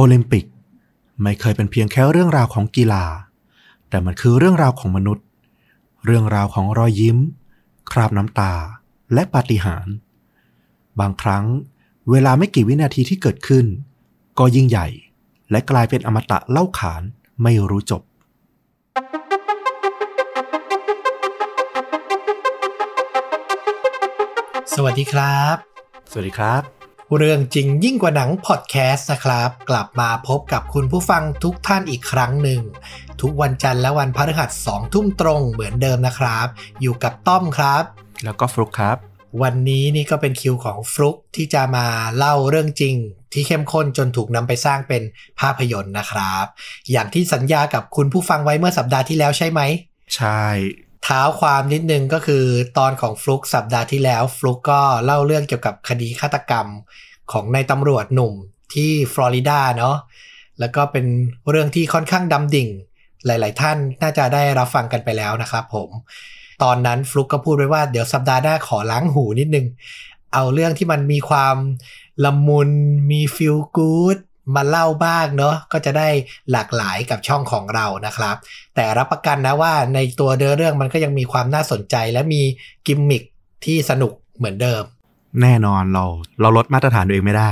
[0.00, 0.46] โอลิมปิก
[1.22, 3.04] ไม่เคยเป็นเพียงแค่เรื่องราวของกีฬา
[3.88, 5.26] แต่มันคือเรื่องราวของมนุษย์
[6.04, 7.18] เรื่องราวของรอยยิ้ม
[7.90, 8.52] คราบน้ำตา
[9.14, 9.94] และปาฏิหาริย์
[11.00, 11.44] บางครั้ง
[12.10, 13.66] เวลาไม่กี่วินาทีที่เกิดขึ้น
[14.38, 14.86] ก็ยิ่งใหญ่
[15.50, 17.02] และกลายเป็นอมตะเล่าขาน
[17.42, 18.02] ไม่รู้จบ
[24.74, 25.56] สวัสดีครับ
[26.10, 26.77] สวัสดีครับ
[27.16, 32.60] เรื่องจริงยิ่งกว่าหนังพอดแคสต์นะครับ กลับมาพบกับคุณผู้ฟังทุกท่านอีกครั้งหนึ่ง
[33.20, 36.46] ทุกวันจันทร์และวันพฤหัสสองทุ่มตรงเหมือนเดิมนะครับ
[36.80, 37.82] อยู่กับต้อมครับ
[38.24, 38.96] แล้วก็ฟลุกครับ
[39.42, 41.86] วันนี้นี่ก็เป็นคิวของฟลุกที่จะมา
[42.16, 42.96] เล่าเรื่องจริง
[43.32, 45.02] ที่เข้มข้นจนถูกนำไปสร้างเป็น
[45.40, 46.44] ภาพยนตร์นะครับ
[46.90, 49.60] อย่างที่สัญญากับคุณผู้ฟังไว้เมื่อสัปดาห์ที่แล้วใช่ไหม
[50.16, 50.42] ใช่
[50.86, 52.44] เท้าความนิดนึงก็คือ
[52.78, 56.66] ตอนของฟลุกสัปดาห์ที่แล้ว ฟลุกก็เล่าเรื่องเกี่ยวกับคดีฆาตกรรม
[57.32, 58.32] ของนายตำรวจหนุ่ม
[58.74, 59.96] ที่ฟลอริดาเนาะ
[60.60, 61.06] แล้วก็เป็น
[61.50, 62.68] เรื่องที่ค่อนข้างดำดิ่ง
[63.26, 65.88] หลาย ๆ ท่านน่าจะได้รับฟังกันไปแล้วนะครับผม
[66.62, 69.66] ตอนนั้นฟลุกก็พูดไว้ว่าเดี๋ยวสัปดาห์หน้าขอล้างหูนิดนึง
[70.34, 71.56] เอาเรื่องที่มันมีความ
[72.24, 72.70] ละมุน
[73.10, 74.18] มีฟิลกู๊ด
[74.54, 76.08] มาเล่าบ้างเนาะก็จะได้
[76.52, 78.36] หลากหลายกับช่องของเรานะครับ
[78.74, 82.42] แต่รับประกันนะว่าในตัวเเรื่องมันก็ยังมีความน่าสนใจและมี
[82.86, 83.22] กิมมิค
[83.64, 84.82] ที่สนุกเหมือนเดิม
[85.42, 86.04] แน่นอนเรา
[86.40, 87.50] เราลดมาตรฐานตัวเองไม่ได้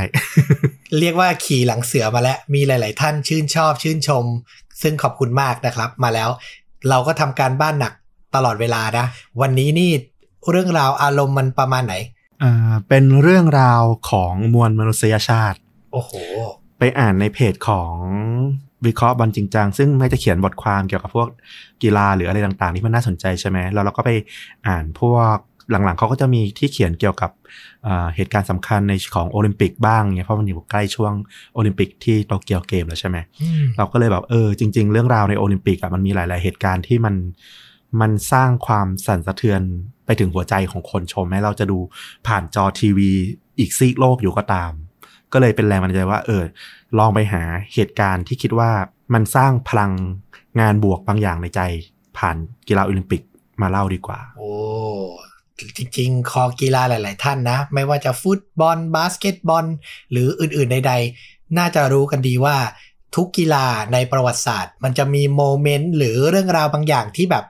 [0.98, 4.24] เรียกว่าขี่หลังเสือมาแล้ว มีหลาย ๆ ท่านชื่นชอบชื่นชม
[4.82, 6.28] ซึ่งขอบคุณมากนะครับ มาแล้ว
[6.88, 7.92] เราก็ทำการบ้านหนัก
[8.34, 9.06] ตลอดเวลานะ
[9.40, 9.90] วันนี้นี่
[10.50, 11.94] เรื่องราวอารมณ์มันประมาณไหน
[12.42, 15.58] อ่าเป็นเรื่องราวของมวลมนุษยชาติ
[15.92, 16.12] โอ้โห
[16.78, 17.94] ไปอ่านในเพจของ
[18.86, 21.28] วิเคราะห์บอลจริงจังซึ่งไม่จะเขียนบทความเกี่ยวกับพวก
[21.82, 24.10] กีฬาหรืออะไรต่าง ๆ ที่มันน่าสนใจใช่ไหมแล้วเราก็ไป
[24.66, 25.36] อ่านพวก
[25.70, 27.30] หลังๆเขาก็จะมีที่เขียนเกี่ยวกับ
[28.16, 31.12] เหตุการณ์สำคัญในของโอลิมปิกบ้างเนี่ยเพราะมันอยู่ใกล้ช่วง
[31.54, 33.16] โอลิมปิกที่โตเกียวเกมแล้วใช่ไหม
[33.76, 37.14] เราก็เลยแบบเออจริง ๆ เรื่องราวในโอลิมปิกอะมันมีหลาย ๆ เหตุการณ์ที่มัน
[38.00, 39.60] มันสร้างความสั่นสะเทือน
[40.06, 41.78] ไปถึงหัวใจของคนชมแม้เราจะดู
[42.26, 43.10] ผ่านจอทีวี
[43.58, 44.72] อีกซีกโลกอยู่ก็ตาม
[45.32, 46.42] ก็เลยเป็นแรงบันดาลใจว่า เออ
[46.98, 47.42] ลองไปหา
[47.74, 48.70] เหตุการณ์ที่คิดว่า
[49.14, 49.92] มันสร้างพลัง
[50.60, 51.60] งานบวกบางอย่างในใจ
[52.16, 52.36] ผ่าน
[52.68, 53.22] กีฬาโอลิมปิก
[53.60, 54.52] มาเล่าดีกว่า โอ้
[55.76, 59.66] จริงๆ คอกีฬาหลาย ๆ ท่านนะ ไม่ว่าจะฟุตบอล บาสเกตบอล
[60.10, 60.92] หรืออื่น ๆ ใด
[61.24, 62.56] ๆ น่าจะรู้กันดีว่า
[63.16, 67.44] ทุกกีฬาในประวัติศาสตร์ มันจะมี moment หรือเรื่องราวบางอย่างที่แบบ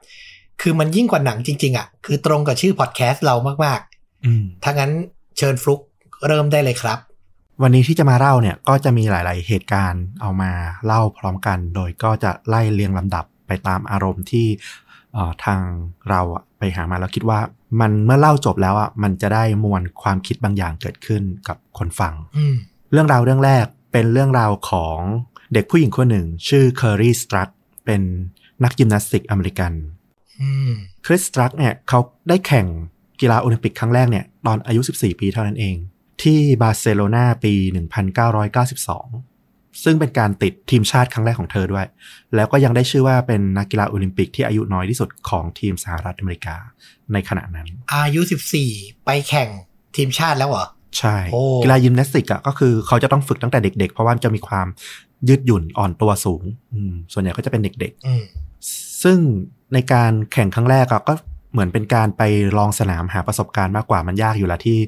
[0.62, 4.92] คือมันยิ่งกว่าหนังจริง ๆอะ่ะคือตรงกับชื่อพอดแคสต์เรามากๆถ้างั้น
[5.38, 5.80] เชิญฟลุก
[6.26, 6.98] เริ่มได้เลยครับ
[7.62, 10.50] วันนี้ที่จะมาเล่าเนี่ยก็จะมีหลาย ๆ เหตุการณ์เอามา
[10.86, 14.46] เล่าพร้อมกัน โดยก็จะไล่เรียงลำดับไปตามอารมณ์ที่
[15.44, 15.60] ทาง
[16.08, 16.20] เรา
[16.58, 17.40] ไปหามาแล้วคิดว่า
[17.80, 22.14] มันเมื่อเล่าจบแล้วอะมันจะได้มวลความคิดบางอย่างเกิดขึ้นกับคนฟัง
[22.92, 24.98] เรื่องราวเรื่องแรกเป็นเรื่องราวของ
[25.52, 27.48] เด็กผู้หญิงคนหนึ่ง ชื่อเคอรีสตรัต
[27.84, 28.02] เป็น
[28.64, 29.72] นักยิมนาสติกอเมริกัน
[31.06, 32.66] เคอร์รี สตรัก เนี่ยเขาได้แข่ง
[33.20, 35.76] กีฬาโอลิมปิกครั้งแรกเนี่ยตอนอายุ 14 ปีเท่านั้นเอง
[36.26, 37.54] ที่บาร์เซโลนาปี
[38.44, 41.86] 1992 ซึ่งเป็นการติดทีมชาติครั้งแรกของเธอด้วย
[42.34, 46.56] แล้วก็ยังได้ชื่อว่าเป็นนักกีฬาโอลิมปิกที่อายุน้อยที่สุดของทีมสหรัฐอเมริกา
[47.12, 48.20] ในขณะนั้น อายุ
[48.62, 49.48] 14 ไปแข่ง
[49.96, 50.66] ทีมชาติแล้วเหรอ
[50.98, 51.16] ใช่
[51.62, 54.66] กีฬายิมนาสติกอะก็คือเขาจะต้องฝึกตั้งแต่เด็ก ๆ เพราะว่าจะมีความ
[55.28, 56.42] ยืดหยุ่นอ่อนตัวสูง
[57.12, 59.18] ส่วนใหญ่ก็จะเป็นเด็กๆ ซึ่ง
[59.74, 61.14] ในการแข่งครั้งแรกก็
[61.52, 62.22] เหมือนเป็นการไป
[62.58, 64.78] ลองสนามหาประสบการณ์มากกว่ามันยากอยู่ละที่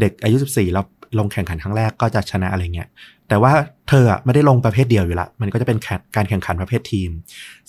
[0.00, 0.84] เด็กอายุ 14แล้ว
[1.18, 2.88] ลงแข่งขันครั้งแรกก็จะชนะอะไรเงี้ย
[3.28, 3.52] แต่ว่า
[3.88, 5.78] เธอไม่ได้ลงประเภทเดียวอยู่ละ มันก็จะเป็น
[6.16, 7.10] การแข่งขันประเภททีม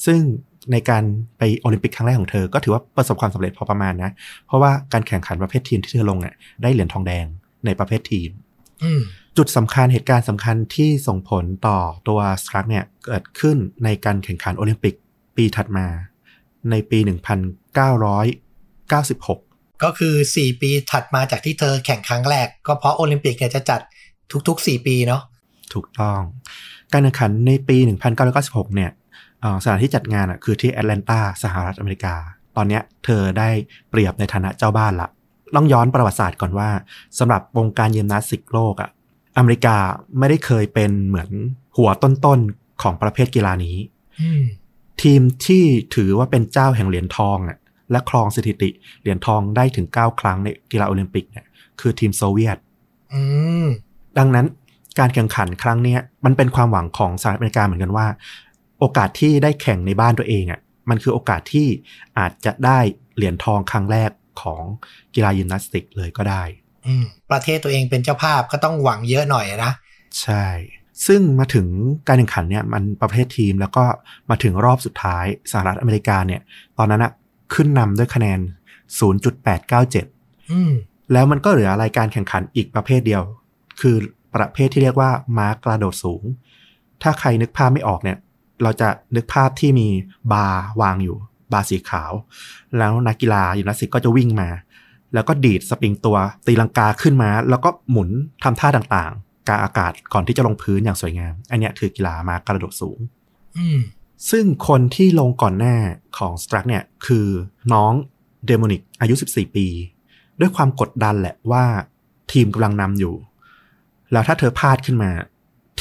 [0.06, 0.20] ซึ่ง
[0.72, 1.04] ในการ
[1.38, 4.12] ไปโอลิมปิกครั้งแรกของเธอ ก็ถือว่าประสบความสำเร็จพอประมาณนะ
[4.48, 7.26] เพราะว่าการแข่งขันประเภททีมที่เธอลงเนี่ยได้เหรียญทองแดง
[7.66, 8.30] ในประเภททีม
[9.38, 11.78] จุดสำคัญเหตุการณ์สำคัญที่ส่งผลต่อ
[12.08, 14.96] ตัวสครักเนี่ยเกิดขึ้นในการแข่งขันโอลิมปิก
[15.36, 15.88] ปีถัดมา
[16.70, 17.08] ในปี 1996
[19.84, 23.82] ก็คือ 4 ปีถัดมาจากที่เธอแข่งครั้งแรก ก็เพราะโอลิมปิกเนี่ยจะจัด
[24.48, 25.22] ทุกๆ 4 ปีเนาะ
[25.74, 26.20] ถูกต้อง
[26.92, 27.78] การแข่งขันในปี
[28.28, 28.92] 1996 เนี่ย
[29.64, 32.16] สถานที่จัดงานอะคือที่แอตแลนตาสหรัฐอเมริกา
[32.56, 33.50] ตอนนี้เธอได้
[33.90, 35.10] เปรียบในฐานะเจ้าบ้านละ
[35.56, 36.70] ต้องย้อนประวัติศาสตร์ก่อนว่า
[37.20, 38.90] สำหรับวงการยิมนาสติกโลกอะ
[39.38, 39.76] อเมริกา
[40.18, 41.30] ไม่ได้เคยเป็นเหมือน
[41.78, 43.78] หัวต้นๆของประเภทกีฬานี้
[45.02, 45.64] ทีมที่
[45.96, 47.58] ถือว่าเป็นเจ้าแห่งเหรียญทองอะ
[47.92, 48.70] และครองสถิติ
[49.02, 51.46] เหรียญทองได้ถึง 9 ครั้งในกีฬาโอลิมปิกเนี่ย
[51.80, 52.58] คือทีมโซเวียต
[54.18, 54.46] ดังนั้น
[55.00, 58.08] การแข่งขันครั้งนี้มันเป็นความหวังของสหรัฐอเมริกาเหมือนกันว่า
[58.80, 60.60] โอกาสที่ได้แข่งในบ้านตัวเองอะ่ะ
[60.90, 61.68] มันคือโอกาสที่
[62.18, 62.80] อาจจะได้
[63.16, 64.12] เหรียญทองครั้งแรก
[64.42, 64.64] ของ
[65.16, 66.44] กีฬายิมนาสติกเลยก็ได้
[66.86, 69.72] อืมประเทศตัวเองเป็นเจ้าภาพก็ต้องหวังเยอะหน่อยนะ
[70.22, 70.46] ใช่
[71.06, 71.68] ซซึ่งมาถึง
[72.08, 73.84] การแข่งขันเนี่ยมันประเภททีมแล้วก็
[74.30, 76.42] มาถึงรอบสุดท้ายสหรัฐอเมริกาเนี่ย
[76.78, 77.12] ตอนนั้นอะ
[77.54, 78.40] ขึ้นนำด้วยคะแนน
[79.30, 80.72] 0.897อืม
[81.14, 83.24] แล้วมันก็เหลือรายการแข่งขันอีกประเภทเดียว
[83.82, 83.96] คือ
[84.36, 86.24] ประเภทที่เรียกว่าม้ากระโดดสูง
[87.02, 88.18] ถ้าใครนึกภาพไม่ออกเนี่ย
[88.64, 89.88] เราจะนึกภาพที่มี
[90.34, 91.18] บาร์วางอยู่
[91.54, 92.12] บาร์สีขาว
[92.78, 94.50] แล้วนักกีฬายิมนาสติกก็จะวิ่งมา
[95.14, 96.18] แล้วก็ดีดสปริงตัว
[96.48, 98.10] ตีลังกาขึ้นมา แล้วก็หมุน
[98.44, 103.00] ทำท่าต่างๆกลางอากาศก่อนที่จะลงพื้นอย่างสวยงาม อันเนี้ยคือกีฬาม้ากระโดดสูง
[103.58, 103.80] อืม
[104.30, 105.78] ซึ่งคนที่ลงก่อนหน้า
[106.18, 107.28] ของสตรักเนี่ยคือ
[107.74, 107.94] น้อง
[108.48, 109.68] โดมินิกอายุ 14 ปี
[110.40, 111.66] ด้วยความกดดันแหละว่า
[112.32, 113.16] ทีมกำลังนำอยู่
[114.12, 115.12] แล้วถ้าเธอพลาดขึ้นมา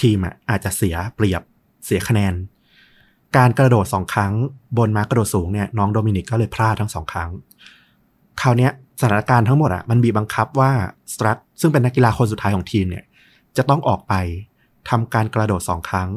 [0.01, 1.43] ทีมอะอาจจะเสียเปรียบ
[1.85, 2.35] เสียคะแนน
[3.37, 4.33] การกระโดดสองครั้ง
[4.79, 7.31] บนม้ากระโดดสูงเนี่ยน้องโดมินิกก็เลยพลาดทั้งสองครั้ง
[8.41, 8.69] คราวนี้
[9.01, 10.73] สถานการณ์ทั้งหมดอะมันบีบบังคับว่า
[11.13, 13.05] สตรักซึ่งเป็นนักกีฬาคนสุดท้ายของทีมเนี่ย
[13.57, 14.15] จะต้องออกไป
[14.91, 16.09] ทำการกระโดดสองครั้ง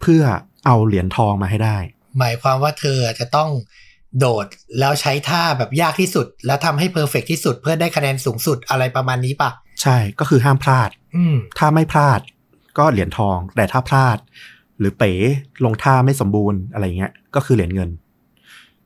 [0.00, 0.22] เพื่อ
[0.68, 1.76] เอาเหรียญทองมาให้ได้
[2.18, 3.50] หมายความว่าเธอจะต้อง
[4.18, 4.46] โดด
[4.78, 9.50] แล้วใช้ท่าแบบยากที่สุด แล้วทำให้เพอร์เฟกที่สุดเพื่อได้คะแนนสูงสุดอะไรประมาณนี้ปะ
[9.82, 12.20] ใช่ก็คือห้ามพลาด อืมถ้าไม่พลาด
[12.78, 14.18] ก็เหรียญทอง แต่ถ้าพลาด
[14.78, 15.12] หรือเป๋
[15.64, 17.90] ลงท่าไม่สมบูรณ์อะไรเงี้ย ก็คือเหรียญเงิน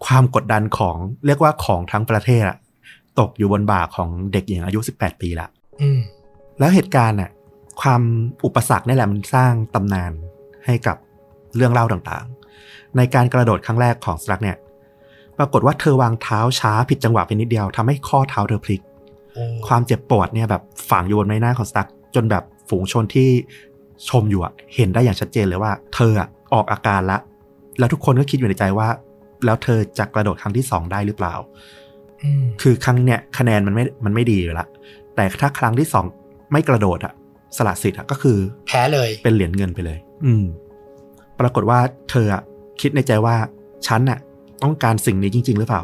[0.04, 0.96] ความกดดันของ
[1.26, 2.58] เรียกว่าของทั้งประเทศอะ
[3.18, 5.48] ตกอยู่บนบ่าของเด็กหญิงอายุ 18 ปีละ
[5.82, 6.00] อืม
[6.58, 7.30] แล้วเหตุการณ์น่ะ
[7.80, 8.02] ความ
[8.44, 10.12] อุปสรรคนี่แหละมันสร้างตำนาน
[10.66, 10.96] ให้กับ
[11.56, 14.56] เรื่องเล่าต่างๆ ในการกระโดดครั้งแรกของสตรักเนี่ย
[15.38, 18.80] ปรากฏว่าเธอวางเท้าช้าผิดจังหวะไปนิดเดียวทำให้ข้อเท้าเธอพลิก
[19.34, 23.28] โอ้ความเจ็บปวดเนี่ยแบบฝังอยู่บนใบหน้าของสตั๊กจนแบบฝูงชนที่
[24.08, 27.18] ชมอยู่อะเห็นได้อย่างชัดเจนเลยว่า เธออะออกอาการละ
[27.78, 28.88] แล้วทุกคนก็คิดอยู่ในใจว่า
[29.44, 31.34] แล้วเธอจะกระโดดครั้งที่สองได้หรือเปล่า
[32.22, 34.66] อืมคือครั้งเนี่ยคะแนนมันไม่มันไม่ดีอยู่ละ
[35.16, 36.04] แต่ถ้าครั้งที่สอง
[36.52, 37.12] ไม่กระโดดอะ
[37.56, 40.44] สละสิทธิ์อะก็คือ แพ้เลยเป็นเหรียญเงินไปเลย อืม
[41.42, 41.80] ปรากฏว่า
[42.10, 42.42] เธออะ
[42.80, 43.36] คิดในใจว่า
[43.86, 44.18] ฉันอะ
[44.62, 45.82] ต้องการสิ่งนี้จริง ๆ หรือเปล่า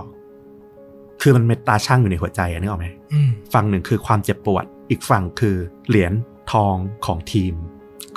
[1.22, 5.56] คือมันเป็นตาช่างอยู่ในหัวใจอะนึกออกไหมอืมฝั่งหนึ่งคือความเจ็บปวด อีกฝั่งคือ
[5.88, 6.12] เหรียญ
[6.52, 6.74] ทอง
[7.06, 7.54] ของทีม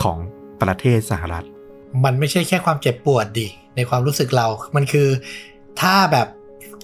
[0.04, 0.18] ของ
[0.62, 1.46] ประเทศสหรัฐ
[2.04, 5.08] มันไม่ใช่แค่ความเจ็บปวดดิ ในความรู้สึกเรา มันคือ
[5.82, 6.28] ถ้าแบบ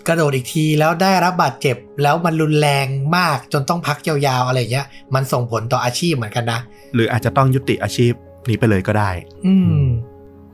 [0.07, 2.87] กระโดดอีกทีแล้วได้รับบาดเจ็บแล้วมันรุนแรง
[3.17, 6.59] มากจนต้องพักยาวๆอะไรเงี้ย มันส่งผลต่ออาชีพเหมือนกันนะ
[6.95, 8.13] หรืออาจจะต้องยุติอาชีพ
[8.49, 9.09] นี้ไปเลยก็ได้
[9.47, 9.81] อืม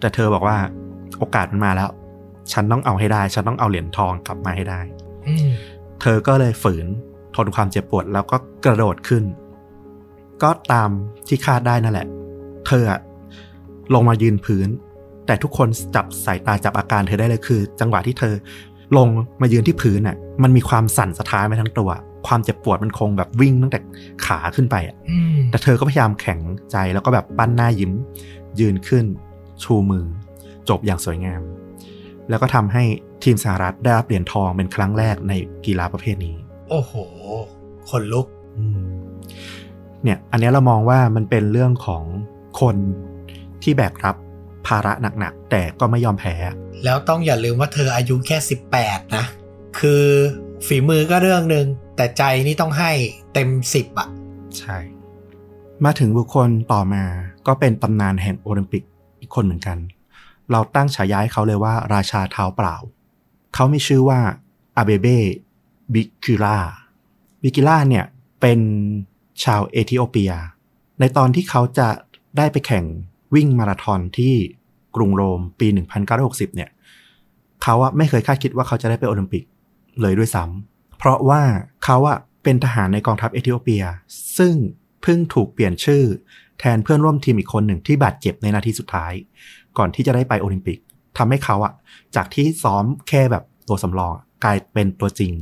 [0.04, 0.58] แต่เธอบอกว่า
[1.20, 1.90] โอกาสมันมาแล้ว
[2.52, 4.80] ฉันต้องเอาให้ได้ ฉันต้องเอาเหรียญทองกลับมาให้ได้
[5.28, 5.50] อืม
[6.02, 6.86] เธอก็เลยฝืน
[7.36, 9.24] ทนความเจ็บปวดแล้วก็กระโดดขึ้น
[10.44, 10.90] ก็ตาม
[11.28, 12.08] ที่คาดได้นั่นแหละ
[12.68, 13.00] เธออะ
[13.94, 14.68] ลงมายืนพื้น
[15.26, 18.34] แต่ทุกคนจับสายตาจับอาการเธอได้เลยคือ จังหวะที่เธอ
[18.98, 19.08] ลง
[19.42, 21.90] มายืนที่พื้นน่ะ มันมีความสั่นสะท้านไปทั้งตัว
[22.28, 23.80] ความเจ็บปวดมันคงแบบวิ่งตั้งแต่
[24.26, 26.40] ขาขึ้นไปอะอืมแต่เธอก็พยายามแข็ง
[26.72, 27.92] ใจแล้วก็แบบปั้นหน้ายิ้ม
[28.60, 29.06] ยืนขึ้น
[29.64, 30.06] ชูมือ
[30.70, 31.42] จบอย่างสวยงาม
[32.30, 32.84] แล้วก็ทำให้
[33.24, 35.34] ทีมสหรัฐได้รับเหรียญทองเป็นครั้งแรกใน
[35.66, 36.36] กีฬาประเภทนี้
[36.70, 36.94] โอ้โห
[37.90, 38.28] คนลุก
[38.58, 38.86] อืม
[40.04, 42.04] เนี่ย อันเนี้ยเรามองว่ามันเป็นเรื่องของ
[42.62, 42.76] คน
[43.64, 44.16] ที่แบกรับ
[44.68, 46.36] ภาระหนักๆ แต่ก็ไม่ยอมแพ้
[46.84, 48.38] แล้วต้องอย่าลืมว่าเธออายุแค่
[48.76, 49.26] 18 นะ
[49.80, 50.04] คือ
[50.68, 52.92] ฝีมือก็เรื่องหนึ่งแต่ใจนี่ต้องให้
[53.34, 54.10] เต็ม 10อะ
[54.58, 54.78] ใช่
[55.86, 57.04] มาถึงบุคคลต่อมา
[57.48, 58.93] ก็เป็นตำนานแห่งโอลิมปิกอีก
[59.36, 59.78] คนเหมือนกัน
[60.52, 62.76] เราตั้งฉายาให้เขาเลยว่าราชาเท้าเปล่า
[63.54, 64.20] เขามีชื่อว่า
[64.78, 65.08] อาเบเบ
[65.94, 66.58] บิกิล่า
[67.42, 68.06] บิกิล่าเนี่ย
[68.42, 68.60] เป็น
[69.44, 70.32] ชาวเอธิโอเปีย
[71.00, 71.90] ในตอนที่เขาจะ
[72.38, 72.86] ได้ไปแข่ง
[73.36, 74.34] วิ่งมาราธอนที่
[74.96, 75.68] กรุงโรมปี
[76.12, 76.70] 1960 เนี่ย
[77.64, 79.44] เขาอะไม่เคยคาดคิดว่าเขาจะได้ไปโอลิมปิก
[80.02, 81.42] เลยด้วยซ้ำ เพราะว่า
[81.84, 83.84] เขาอะเป็นทหารในกองทัพเอธิโอเปีย
[84.38, 84.56] ซึ่ง
[85.02, 86.04] เพิ่งถูกเปลี่ยนชื่อ
[86.60, 89.14] แทนเพื่อนร่วมทีมอีกคนหนึ่งที่บาดเจ็บในนาทีสุดท้าย
[89.78, 90.78] ก่อนที่จะได้ไปโอลิมปิก
[91.18, 91.74] ทำให้เขาอะ
[92.16, 95.34] จากที่ซ้อมแค่แบบตัวสำรองอะกลายเป็นตัวจริง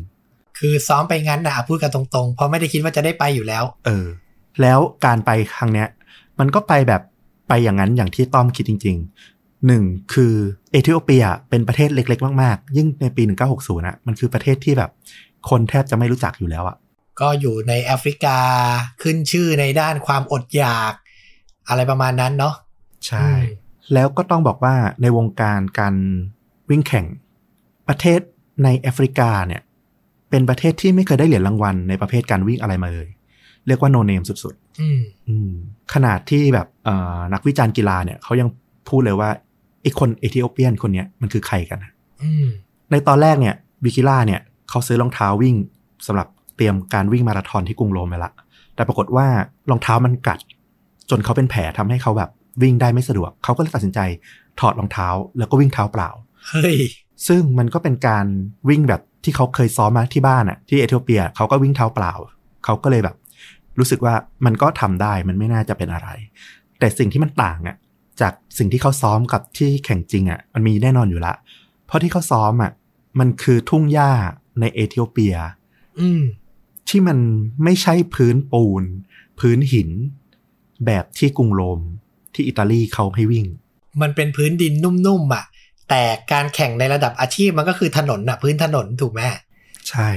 [0.60, 4.08] คือซ้อมไปงั้นนะพูดกันตรงๆ เพราะไม่ได้คิดว่าจะได้ไปอยู่แล้ว เออ
[4.62, 5.88] แล้วการไปครั้งเนี้ย
[6.40, 7.02] มันก็ไปแบบ
[7.48, 10.34] ไปอย่างนั้นอย่างที่ต้อมคิดจริงๆหนึ่งคือ
[10.72, 14.92] เอธิโอเปียเป็นประเทศเล็ก ๆ มากๆ ยิ่งในปี 1960นะมันคือประเทศที่แบบ
[15.50, 16.76] คนแทบจะไม่รู้จักอยู่แล้วอะ
[17.22, 18.38] ก็อยู่ในแอฟริกา
[19.02, 20.94] ขึ้นชื่อในด้านความอดอยาก
[21.70, 22.56] อะไรประมาณนั้นเนาะ
[23.08, 23.28] ใช่
[23.94, 25.96] แล้วก็ต้องบอกว่าในวงการการ
[26.70, 27.06] วิ่งแข่ง
[27.88, 28.20] ประเทศ
[28.64, 29.62] ในแอฟริกาเนี่ย
[30.30, 33.08] เป็นประเทศที่ไม่เคยได้เหรียญรางวัลในประเภทการวิ่งอะไรมาเลย
[33.68, 35.52] เรียกว่าโนเนมสุดอืมๆอืม
[35.94, 38.50] ขนาดที่แบบเอ่อนักวิจารณ์กีฬาเนี่ยเขายัง
[38.90, 39.30] พูดเลยว่า
[39.82, 41.92] ไอ้คนเอธิโอเปียนคนเนี้ยมันคือใครกันนะ
[42.24, 42.48] อืม
[42.92, 45.56] ในตอนแรกเนี่ยบิกิล่าเนี่ยเขาซื้อรองเท้าวิ่ง
[46.08, 48.32] สำหรับเตรียมการวิ่งมาราธอนที่กรุงโรมไปละ
[48.76, 49.28] แต่ปรากฏว่า
[49.70, 50.40] รองเท้ามันกัด
[51.10, 52.30] จนเขาเป็นแผลทำให้เขาแบบ
[52.62, 54.00] วิ่งได้ไม่สะดวก เขาก็เลยตัดสินใจ
[54.60, 56.10] ถอดรองเท้าแล้วก็วิ่งเท้าเปล่า
[56.50, 56.78] เฮ้ย
[57.28, 58.26] ซึ่งมันก็เป็นการ
[58.70, 62.14] วิ่งแบบที่เขาเคยซ้อมมาที่บ้านอะที่เอธิโอเปียเขาก็วิ่งเท้าเปล่า
[62.66, 63.16] เขาก็เลยแบบ
[63.80, 64.14] รู้สึกว่า
[64.46, 66.10] มันก็ทำได้มันไม่น่าจะเป็นอะไร
[66.80, 67.78] แต่สิ่งที่มันต่างอะ
[68.22, 71.34] จากสิ่งที่เขาซ้อมกับที่แข่งจริงอะมันมีแน่นอนอยู่ละ
[71.88, 72.72] เพราะที่เขาซ้อมอะ
[73.20, 74.12] มันคือทุ่งหญ้า
[74.60, 75.36] ในเอธิโอเปีย
[76.00, 76.22] อืม
[76.92, 77.18] ที่มัน
[77.64, 78.84] ไม่ใช่พื้นปูน
[79.40, 79.90] พื้นหิน
[80.86, 81.80] แบบที่กรุงโรม
[82.34, 83.46] ที่อิตาลีเขาให้วิ่ง
[84.02, 85.46] มันเป็นพื้นดินนุ่มๆอะ
[85.90, 89.22] แต่การแข่งในระดับอาชีพมันก็คือถนนอะ พื้นถนนถูกไหม
[89.90, 90.10] ใช่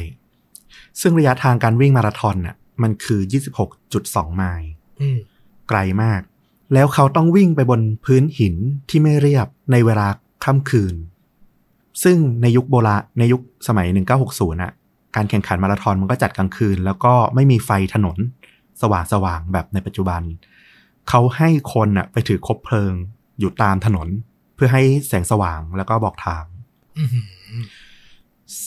[1.01, 3.21] ซึ่งระยะทางการวิ่งมาราธอนน่ะ มันคือ
[3.79, 5.19] 26.2 ไมล์อืม
[5.69, 6.21] ไกลมาก
[6.75, 8.55] แล้วเขาต้องวิ่งไปบนพื้นหิน
[8.89, 10.07] ที่ไม่เรียบในเวลา
[10.45, 10.95] ค่ำคืน
[12.05, 13.87] ซึ่งในยุคโบราณในยุคสมัย
[14.21, 14.73] 1960น่ะ
[15.17, 18.19] การแข่งขันมาราธอนมันก็จัดกลางคืน แล้วก็ไม่มีไฟถนน
[18.83, 20.23] สว่างสว่างๆแบบในปัจจุบัน
[21.09, 22.93] เขาให้คนน่ะไปถือคบเพลิง
[23.39, 24.09] อยู่ตามถนน
[24.55, 26.45] เพื่อให้แสงสว่างแล้วก็บอกทาง
[26.99, 27.65] อืม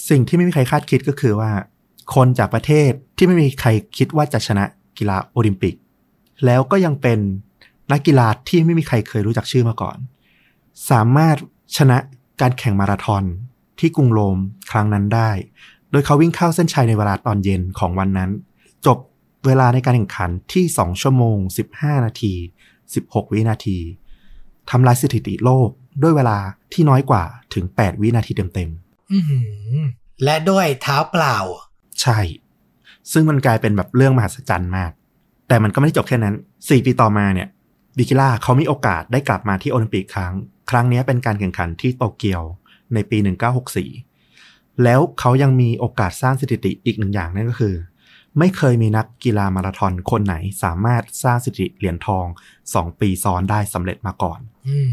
[0.10, 1.52] สิ่งที่ไม่มีใครคาดคิดก็คือว่า
[2.16, 4.66] คนจากประเทศที่ไม่มีใครคิดว่าจะชนะ
[4.98, 5.76] กีฬาโอลิมปิก
[6.46, 7.20] แล้วก็ยังเป็น
[7.92, 9.98] นักกีฬาที่ไม่มีใครเคยรู้จักชื่อมาก่อน
[10.90, 11.38] สามารถ
[11.78, 11.98] ชนะ
[12.42, 13.24] การแข่งมาราธอน
[13.80, 14.38] ที่กรุงโรม
[14.72, 15.30] ครั้งนั้นได้
[15.92, 18.30] โดยเขาวิ่งเข้าเส้นชัยในเวลาตอนเย็นของวันนั้น
[18.86, 18.98] จบ
[19.46, 21.38] เวลาในการแข่งขันที่ 2 ชั่วโมง
[21.74, 22.34] 15 นาที
[22.84, 23.80] 16 วินาที
[24.70, 25.70] ทำลายสถิติโลก
[26.04, 26.38] ด้วยเวลา
[26.74, 29.20] ที่น้อยกว่าถึง 8 วินาทีเต็มๆอื
[29.84, 29.86] ม
[30.24, 31.38] และด้วยเท้าเปล่า
[32.02, 32.20] ใช่
[33.12, 34.92] ซึ่งมันกลายเป็นแบบเรื่องมหัศจรรย์มาก
[35.48, 37.48] แต่มันก็ไม่ได้จบแค่นั้น 4 ปีต่อมาเนี่ย
[37.98, 40.34] บิกิล่าเขามีโอกาสได้กลับมาที่โอลิมปิกครั้ง
[40.70, 42.42] ครั้งนี้เป็นการแข่งขันที่โตเกียว
[42.94, 43.18] ในปี
[43.84, 44.07] 1964
[44.84, 47.76] แล้วเขายังมีโอกาสสร้างสถิติอีกหนึ่งอย่างนั่นก็คือ
[48.40, 52.26] ไม่เคยมีนักกีฬามาราธอนคนไหนสามารถสร้างสถิติเหรียญทอง
[52.64, 54.92] 2ปีซ้อนได้สำเร็จมาก่อนอืม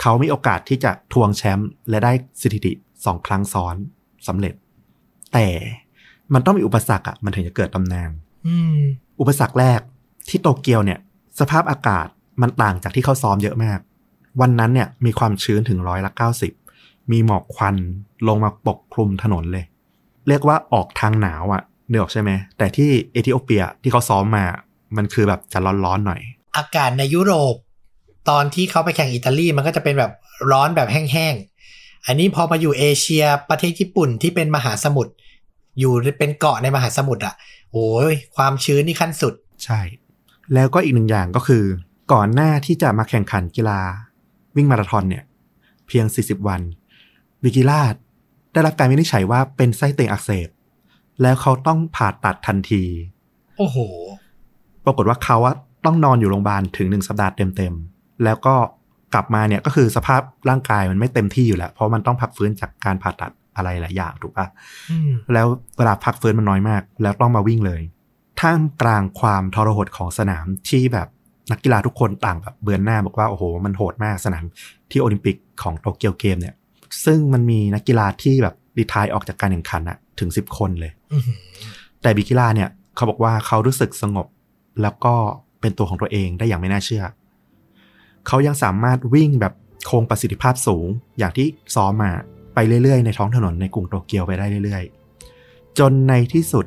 [0.00, 2.12] เขามีโอกาสที่จะทวงแชมป์และได้
[2.42, 2.72] สถิติ
[3.04, 3.74] สองครั้งซ้อน
[4.26, 4.54] สำเร็จ
[5.32, 5.46] แต่
[6.34, 8.10] มันต้องมีอุปสรรคอะมันถึงจะเกิดตำนาน
[8.46, 8.78] อืม
[9.20, 9.80] อุปสรรคแรก
[10.28, 10.98] ที่โตเกียวเนี่ย
[11.40, 12.06] สภาพอากาศ
[12.42, 13.78] มันต่างจากที่เขาซ้อมเยอะมาก
[14.40, 16.52] วันนั้นเนี่ยมีความชื้นถึงร้อยละเก้าสิบ
[17.10, 17.76] มีหมอกควัน
[18.28, 19.64] ลงมาปกคลุมถนนเลย
[20.28, 24.44] เรียกว่าออกทางหนาวอะเนกออกใช่ไหม แต่ที่เอธิโอเปียที่เขาซ้อมมา
[24.96, 26.20] มันคือแบบจะร้อนๆหน่อย
[26.56, 27.54] อากาศในยุโรป
[28.30, 30.12] ตอนที่เขาไปแข่งอิตาลีมันก็จะเป็นแบบ
[30.52, 35.12] ร้อนแบบแห้งๆ อันนี้พอมาอยู่เอเชียประเทศญี่ปุ่นที่เป็นมหาสมุทร
[35.78, 37.34] อยู่เป็นเกาะในมหาสมุทรอะ
[37.72, 39.80] โอ้ยความชื้นนี่ขั้นสุด ใช่
[40.54, 41.64] แล้วก็อีกหนึ่งอย่างก็คือ
[42.12, 43.80] ก่อนหน้าที่จะมาแข่งขันกีฬา
[44.56, 45.24] วิ่งมาราธอนเนี่ย
[45.86, 46.60] เพียง 40 วัน
[47.44, 47.80] วิกิล่า
[48.52, 50.48] ได้รับการวินิจฉัยว่าเป็นไส้ติ่งอักเสบ
[51.22, 52.84] แล้วเขาต้องผ่าตัดทันที
[53.58, 53.76] โอ้โห
[54.84, 58.54] ปรากฏว่าเขาอะต้องนอนอยู่โรงพยาบาลถึงหนึ่งสัปดาห์เต็มๆ แล้วก็
[59.14, 64.46] กลับมาเนี่ยก็คือสภาพร่างกายมันไม่เต็มที่อยู่แล้ว เพราะมันต้องพักฟื้นจากการผ่าตัดอะไรหลายอย่างถูกปะ
[64.90, 65.46] อืมแล้ว
[65.76, 67.82] เวลาพักฟื้นมันน้อยมาก แล้วต้องมาวิ่งเลย
[68.40, 71.08] ท่ามกลางความทรหดของสนามที่แบบ
[71.50, 74.44] นักกีฬาทุกคนต่างแบบเบือนหน้าบอกว่าโอ้โห มันโหดมากสนาม
[74.90, 76.54] ที่โอลิมปิกของโตเกียวเกมเนี่ย
[77.04, 81.38] ซึ่งมันมีนักกีฬาที่แบบรีทายออกจากการแข่งขันอะถึง10คนเลยอื้อหือ
[82.02, 84.26] แต่บิกิล่าเนี่ย เขาบอกว่าเขารู้สึกสงบ
[84.82, 85.14] แล้วก็
[85.60, 87.04] เป็นตัวของตัวเองได้อย่างไม่น่าเชื่อ
[88.26, 89.52] เขายังสามารถวิ่งแบบ
[89.90, 90.86] คงประสิทธิภาพสูง
[91.18, 92.12] อย่างที่ซ้อมมา
[92.54, 96.66] ไปเรื่อยๆ ในท้องถนนในกรุงโตเกียวไปได้เรื่อยๆ จนในที่สุด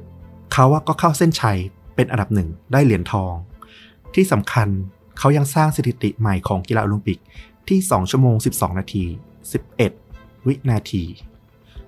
[0.53, 1.57] เขาว่าก็เข้าเส้นชัย
[1.95, 3.33] เป็นอันดับหนึ่งได้เหรียญทอง
[4.15, 4.67] ที่สำคัญ
[5.19, 7.19] เขายังสร้างสถิติใหม่ของกีฬาโอลิมปิก
[7.69, 9.05] ที่ 2 ชั่วโมง 12 นาที
[9.59, 10.04] 11
[10.47, 11.03] วินาที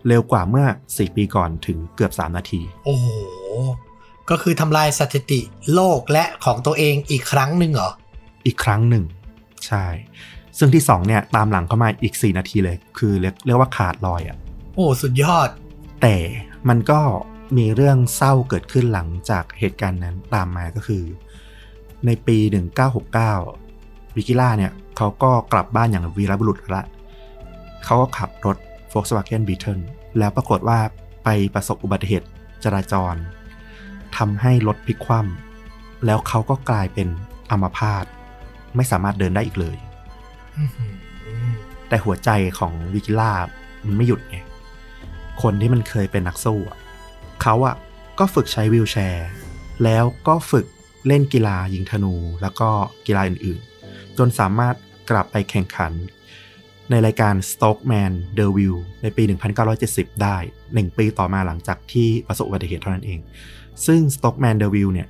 [0.07, 3.07] เร็วกว่าเมื่อ 4 ปีก่อนถึงเกือบ 3 นาที โอ้โห
[4.29, 5.41] ก็คือทำลายสถิติ
[5.73, 7.91] โลกและของตัวเองอีกครั้งหนึ่งเหรอ
[8.45, 9.03] อีกครั้งหนึ่ง
[9.67, 9.85] ใช่
[10.57, 14.37] ซึ่งที่ 2 เนี่ย ตามหลังเข้ามาอีก 4 นาทีเลย คือเรียกเรียกว่าขาดลอยอะ่ะ
[14.75, 15.49] โอ้ สุดยอด
[16.01, 16.15] แต่
[16.69, 16.99] มันก็
[17.57, 21.03] มีเรื่องเศร้าเกิดขึ้นหลังจากเหตุการณ์นั้นตามมาก็คือ
[22.05, 22.37] ในปี
[23.27, 26.83] 1969วิกิล่าเนี่ยเขาก็กลับบ้านอย่างวีรบุรุษละ
[27.87, 28.57] เขาก็ขับรถ
[28.91, 29.83] Volkswagen Beetle
[30.17, 30.79] แล้วปรากฏว่า
[31.23, 32.27] ไปประสบอุบัติเหตุ
[32.63, 33.15] จราจร
[34.17, 37.07] ทำให้รถพลิกคว่ำแล้วเขาก็กลายเป็น
[37.51, 38.05] อัมพาต
[38.75, 39.77] ไม่สามารถเดินได้อีกเลย
[40.57, 40.93] อื้อหือ
[41.89, 42.29] แต่หัวใจ
[42.59, 43.31] ของวิกิล่า
[43.85, 44.37] มันไม่หยุดไง
[45.41, 46.77] คนที่มันเคยเป็นนักสู้อะ
[47.41, 47.75] เขาอะ
[48.19, 49.29] ก็ฝึกใช้วีลแชร์
[49.83, 50.65] แล้วก็ฝึก
[51.07, 52.69] เล่นกีฬายิงธนูแล้วก็
[53.07, 54.75] กีฬาอื่นๆ จนสามารถ
[55.09, 55.91] กลับไปแข่งขัน
[56.89, 59.23] ในรายการ Stokeman d e v i l ในปี
[59.73, 63.19] 1970 ได้ 1 ปีต่อมาหลังจากที่ประสบอุบัติเหตุเท่านั้นเอง
[63.85, 65.07] ซึ่ง Stokeman d e v i l เนี่ย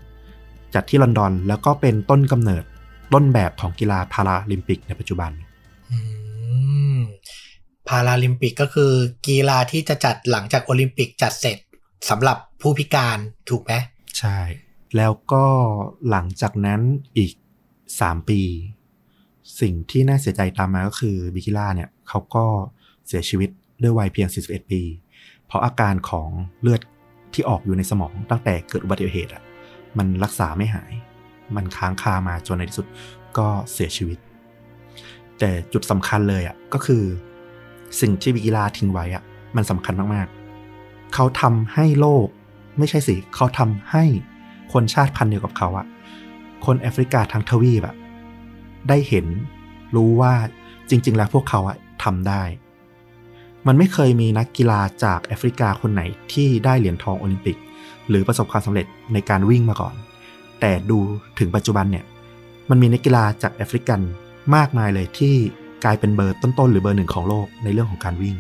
[0.76, 2.64] จัดที่ลอนดอนแล้วก็เป็นต้นกำเนิด
[3.14, 5.32] ต้นแบบของกีฬาพาราลิมปิกในปัจจุบัน
[5.90, 5.98] อื
[6.98, 7.00] ม
[7.88, 8.92] พาราลิมปิกก็คือ
[9.28, 11.58] กีฬาที่จะจัดหลังจากโอลิมปิกจัดเสร็จ
[12.10, 13.18] สำหรับผู้พิการ
[13.50, 13.74] ถูกไหม
[14.20, 14.40] ใช่
[14.98, 15.46] แล้วก็
[16.10, 16.82] หลังจากนั้น
[17.18, 17.32] อีก
[17.82, 18.42] 3 ปี
[19.62, 22.46] สิ่งที่น่าเสียใจตามมาก็คือบิกิล่าเนี่ยเขาก็
[23.08, 23.50] เสียชีวิต
[23.82, 24.82] ด้วยวัยเพียง 41 ปี
[25.46, 26.30] เพราะอาการของ
[26.62, 26.82] เลือด
[27.34, 29.44] ที่ออกอยู่ในสมองตั้งแต่เกิดอุบัติเหตุอะ
[29.98, 30.92] มันรักษาไม่หาย
[31.56, 32.88] มันค้างคามาจนในที่สุด
[33.38, 34.18] ก็เสียชีวิต
[35.40, 37.04] แต่จุดสำคัญเลยอะก็คือ
[38.02, 39.24] สิ่งที่บิกิล่าทิ้งไว้อะ
[39.56, 42.28] มันสำคัญมากๆ เขาทำให้โลก
[42.78, 44.04] ไม่ใช่สิ เขาทำให้
[44.74, 45.86] คนชาติพันธุ์เดียวกับเขาอะ
[46.66, 47.96] คนแอฟริกาทั้งทวีปอะ
[48.90, 49.26] ได้เห็น
[49.96, 50.34] รู้ว่า
[50.90, 51.62] จริง ๆ แล้วพวกเขา
[52.04, 52.44] ทำได้
[53.68, 56.02] มันไม่เคยมีนักกีฬาจากแอฟริกาคนไหน
[56.34, 57.58] ที่ได้เหรียญทองโอลิมปิก
[58.10, 59.96] หรือประสบความสำเร็จในการวิ่งมาก่อน
[60.60, 61.00] แต่ดู
[61.40, 62.06] ถึงปัจจุบันเนี่ย
[62.70, 64.02] มันมีนักกีฬาจากแอฟริกัน
[64.56, 65.36] มากมายเลยที่
[65.84, 68.38] กลายเป็นเบอร์ต้นๆ หรือเบอร์หนึ่งของโลกในเรื่องของการวิ่ง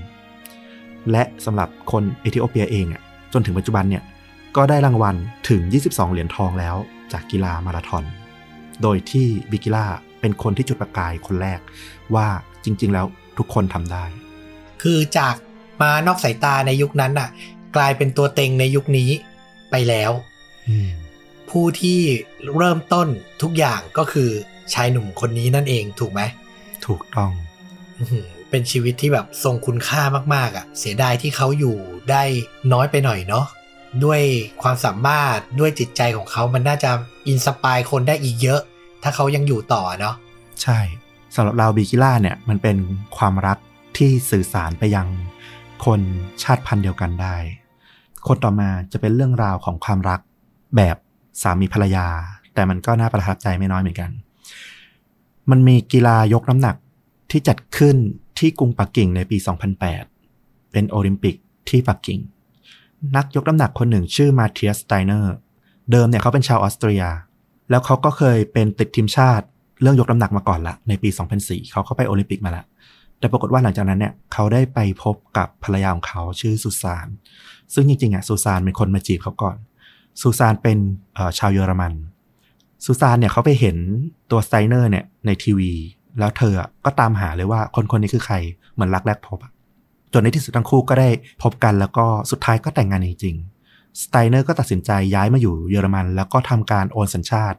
[1.12, 3.01] และสำหรับคนเอธิโอเปียเองอะ
[3.34, 4.04] จนถึงปัจจุบันเนี่ย
[4.56, 5.16] ก็ได้รางวัล
[5.50, 6.75] ถึง 22 เหรียญทองแล้ว
[7.12, 8.04] จากกีฬามาราธอน
[8.82, 9.86] โดยที่บิกิล่า
[10.22, 11.60] เป็นคนที่จุดประกายคนแรก
[12.16, 12.28] ว่า
[12.66, 13.06] จริง ๆ แล้ว
[13.38, 14.06] ทุกคนทำได้
[14.82, 15.36] คือจาก
[15.82, 17.30] มานอกสายตาในยุคนั้นน่ะ
[17.76, 19.10] กลายเป็นตัวเต็งในยุคนี้
[19.72, 20.12] ไปแล้ว
[21.50, 22.00] ผู้ที่
[22.58, 23.08] เริ่มต้น
[23.42, 24.30] ทุกอย่างก็คือ
[24.74, 26.22] ชายหนุ่มคนนี้นั่นเองถูกไหม
[26.86, 27.32] ถูกต้อง
[28.00, 30.02] อื้อหือเป็นชีวิตที่แบบทรงคุณค่า
[30.36, 31.76] มาก ๆอะ่ะ เสียดายที่เขาอยู่
[32.12, 32.24] ได้
[32.74, 33.46] น้อยไปหน่อยเนาะ
[34.04, 34.22] ด้วย
[34.62, 36.92] ความสามารถด้วยจิตใจของเขามันน่าจะ
[37.28, 38.62] inspire คนได้อีกเยอะ
[39.04, 40.16] ถ้าเขายังอยู่ต่อเนาะ
[40.62, 40.80] ใช่
[41.36, 42.77] สำหรับเราบิกิล่าเนี่ยมันเป็น
[43.18, 43.58] ความรัก
[43.98, 45.08] ที่สื่อสารไปยัง
[45.86, 46.01] คน
[46.44, 47.36] ชาติพันธุ์เดียวกันได้
[48.27, 50.20] คนต่อมาจะเป็นเรื่องราวของความรัก
[50.75, 50.98] แบบ
[51.42, 52.08] สามีภรรยา
[52.54, 54.12] แต่มันก็น่าประทับใจไม่น้อยเหมือนกัน
[55.50, 56.75] มันมีกีฬายกน้ำหนัก
[57.32, 57.98] ที่จัดขึ้น
[58.39, 59.38] ที่กรุงปักกิ่งในปี
[60.06, 61.36] 2008 เป็นโอลิมปิก
[61.69, 62.19] ที่ปักกิ่ง
[63.15, 65.36] นักยกน้ำหนักคนหนึ่งชื่อมาเทียส สไตเนอร์
[65.91, 67.04] เดิมเนี่ยเขาเป็นชาวออสเตรีย
[67.69, 69.45] แล้วเขาก็เคยเป็นติดทีมชาติ
[69.82, 71.10] เรื่องยกน้ำหนักมาก่อนละในปี
[71.41, 72.63] 2004 เขาก็ไปโอลิมปิกมาละ
[73.19, 77.08] แต่ปรากฏว่าหลังจากนั้นเนี่ยเขาได้ไปพบกับภรรยาของเขาชื่อซูซาน
[77.73, 79.58] ซึ่งจริงๆอะซูซานเป็นคนมาจีบเขาก่อน
[80.22, 80.77] ซูซานเป็น
[81.38, 81.93] ชาวเยอรมัน
[82.86, 83.77] ซูซานเนี่ยเขาไปเห็น
[84.32, 85.71] ตัวสไตเนอร์เนี่ยในทีวี
[86.19, 86.53] แล้วเธอ
[86.86, 88.36] ก็ตามหาเลยว่าคนคนนี้คือใคร
[88.73, 89.39] เหมือนรักแรกพบ
[90.13, 91.10] จนในที่สุดทั้งคู่ก็ได้
[91.43, 93.57] พบกันแล้วก็สุดท้ายก็แต่งงานจริงๆ
[94.04, 97.58] สไตเนอร์ก็ตัดสินใจย้ายมาอยู่เยอรมัน แล้วก็ทำการโอนสัญชาติ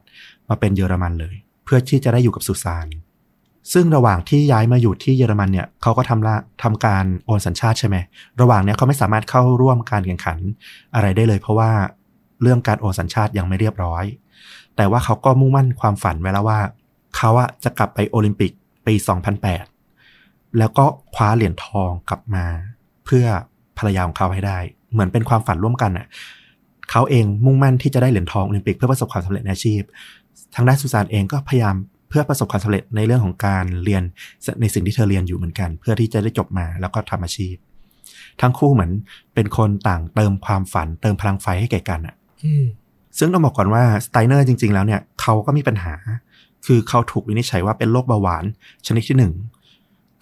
[0.49, 2.87] มาเป็นเยอรมันเลย เพื่อที่จะได้อยู่กับซูซาน
[3.73, 7.97] ซึ่งระหว่างที่ย้ายมาอยู่ที่เยอรมันเนี่ยเขาก็ทำละทำการโอนสัญชาติใช่ไหม
[8.41, 10.37] ระหว่างเนี้ยเขาไม่สามารถเข้าร่วมการแข่งขัน
[10.95, 11.71] อะไรได้เลย เพราะว่า
[12.41, 14.03] เรื่องการโอนสัญชาติยังไม่เรียบร้อย
[14.75, 16.59] แต่ว่าเขาก็มุ่งมั่นความฝันไว้แล้วว่า
[17.17, 18.51] เขาอะจะกลับไปโอลิมปิก
[18.87, 18.93] ปี
[19.75, 22.45] 2008 แล้วก็คว้าเหรียญทองกลับมา
[23.05, 23.25] เพื่อ
[23.77, 24.59] ภรรยาของเขาให้ได้
[24.93, 26.07] เหมือนเป็นความฝันร่วมกันอะ
[26.91, 29.81] เขาเองมุ่งมั่นที่จะได้เหรียญทองโอลิมปิกเพื่อประสบความสำเร็จในอาชีพ
[30.55, 31.75] ทางด้านสุสานเองก็พยายาม
[32.09, 34.03] เพื่อประสบความสำเร็จในเรื่องของการเรียน
[34.61, 37.55] ในสิ่งที่เธอเรียนอยู่เหมือนกัน เพื่อที่จะได้จบมาแล้วก็ทำอาชีพ
[38.41, 38.91] ทั้งคู่เหมือน
[39.33, 42.65] เป็นคนต่างเติมความฝันเติมพลังไฟให้แก่กันอะอืม
[43.17, 45.93] ซึ่งต้องบอกก่อนว่าสไตเนอร์จริง ๆ แล้วเนี่ยเขาก็มีปัญหา
[46.65, 48.45] คือเขาถูกวินิจฉัยว่าเป็นโรคเบาหวาน
[48.87, 49.33] ชนิดที่หนึ่ง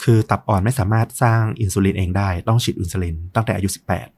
[0.04, 4.17] คือตับอ่อนไม่สามารถสร้างอินซูลินเองได้ ต้องฉีดอินซูลินตั้งแต่อายุ 18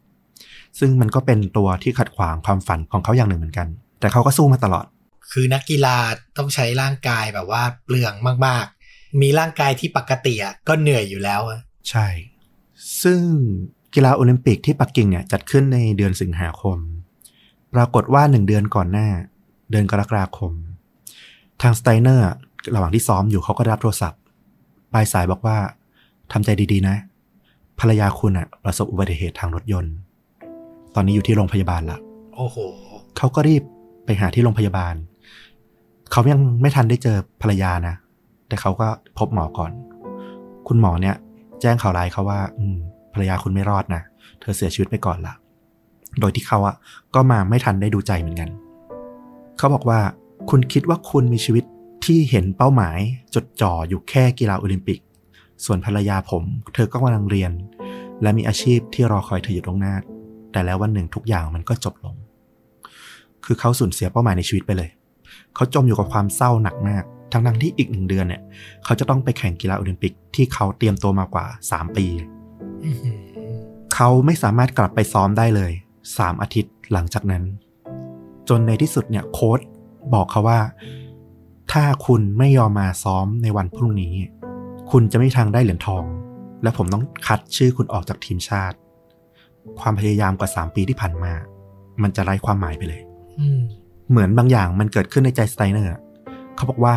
[0.79, 3.67] ซึ่งมันก็เป็นตัวที่ขัดขวางความฝันของเขาอย่างหนึ่งเหมือนกัน
[3.99, 4.86] แต่เขาก็สู้มาตลอด
[5.32, 5.97] คือนักกีฬา
[6.38, 8.13] ต้องใช้ร่างกายแบบว่าเปลือง
[8.47, 12.08] มากๆ มีร่างกายที่ปกติอะก็เหนื่อยอยู่แล้วอะใช่
[13.03, 13.21] ซึ่ง
[13.93, 16.77] กีฬาโอลิมปิกที่ปักกิ่งเนี่ยจัดขึ้นในเดือนสิงหาคม
[17.73, 19.08] ปรากฏว่าหนึ่งเดือนก่อนหน้า
[19.71, 20.51] เดือนกรกฎาคม
[21.62, 22.25] ทางสไตเนอร์
[22.73, 24.21] ระหว่างที่ซ้อมอยู่เขาก็ได้รับโทรศัพท์
[24.93, 25.58] ปลายสายบอกว่า
[26.32, 26.95] ทำใจดีๆนะ
[27.79, 29.93] ภรรยาคุณอะประสบอุบัติเหตุทางรถยนต์
[30.95, 31.99] ตอนนี้อยู่ที่โรงพยาบาลละ
[32.36, 32.58] โอ้โห
[33.17, 33.63] เขาก็รีบ
[34.06, 34.93] ไปหาที่โรงพยาบาล
[36.12, 37.95] เขายังไม่ทันได้เจอภรรยานะ
[38.47, 39.71] แต่เขาก็พบหมอก่อน
[40.67, 41.15] คุณหมอเนี่ย
[41.62, 42.78] แจ้งข่าวร้ายเขาว่า อืม
[43.13, 44.02] ภรรยาคุณไม่รอดนะ
[44.39, 45.34] เธอเสียชีวิตไปก่อนละ
[46.19, 46.75] โดยที่เขาอะ
[47.15, 48.49] ก็มาไม่ทันได้ดูใจเหมือนกัน
[49.58, 49.99] เขาบอกว่า
[50.49, 51.63] คุณคิดว่าคุณมีชีวิต
[52.06, 52.97] ที่เห็นเป้าหมาย
[53.36, 54.99] จดจ่ออยู่แค่กีฬาโอลิมปิก
[55.65, 57.52] ส่วนภรรยาผม เธอก็กำลังเรียน
[58.21, 59.95] และมีอาชีพที่รอคอยเธออยู่ตรงหน้า
[60.52, 62.16] แต่แล้ววันหนึ่งทุกอย่างมันก็จบลง
[63.46, 64.90] คือเขาสูญเสียเป้าหมายในชีวิตไปเลย
[65.56, 68.42] เขาจมอยู่กับความเศร้าหนักมาก ทั้งทั้งที่อีกหนึ่งเดือนเนี่ย
[68.84, 72.06] เขาจะต้องไปแข่งกีฬาโอลิมปิกที่เขาเตรียมตัวมากว่า3ปี
[73.94, 75.72] เขาไม่สามารถกลับไปซ้อมได้เลย
[76.08, 77.44] 3อาทิตย์หลังจากนั้น
[78.50, 79.60] จนในที่สุดเนี่ยโค้ช
[80.14, 80.60] บอกเขาว่า
[81.72, 84.14] ถ้าคุณไม่ยอมมาซ้อมในวันพรุ่งนี้
[84.92, 86.04] คุณจะไม่มีทางได้เหรียญทอง
[86.64, 88.78] และผมต้องคัดชื่อคุณออกจากทีมชาติ
[89.79, 91.34] ความพยายามกว่า3ปีที่ผ่านมา
[92.03, 93.01] มันจะไร้ความหมายไปเลย
[93.39, 93.62] อืม
[94.10, 96.01] เหมือนบางอย่างมันเกิดขึ้นในใจสไตเนอร์อะ
[96.55, 96.95] เขาบอกว่า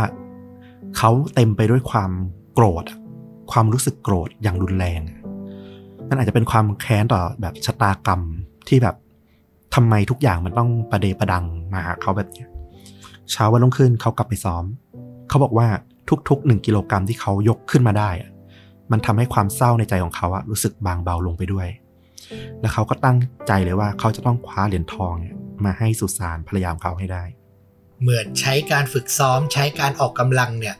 [0.96, 2.10] เขาเต็มไปด้วยความ
[2.54, 2.98] โกรธอะ
[3.52, 5.18] ความรู้สึกโกรธอย่างรุนแรงอะ
[6.08, 8.20] นั่นอาจจะเป็นความแค้นต่อแบบชะตากรรม
[8.68, 8.96] ที่แบบ
[9.74, 12.48] ทำไมทุกอย่างมันต้องประเดประดังมาหาเขาแบบเนี้ย
[13.30, 14.64] เช้าวันรุ่งขึ้นเขากลับไปซ้อม
[15.28, 15.66] เขาบอกว่า
[16.28, 18.30] ทุกๆหนึ่งกิโลกรัมที่เขายกขึ้นมาได้อะ
[18.90, 21.68] มันทำให้ความเศร้าในใจของเขาอะรู้สึกบางเบาลงไปด้วย
[22.60, 23.16] แล้วเขาก็ตั้ง
[23.46, 27.24] ใจเลยว่าเขาจะต้องคว้าเหรียญทองเนี่ยมาให้สุสานภรรยาของเขาให้ได้
[28.02, 30.76] เหมือนใช้การฝึกซ้อมใช้การออกกำลังเนี่ย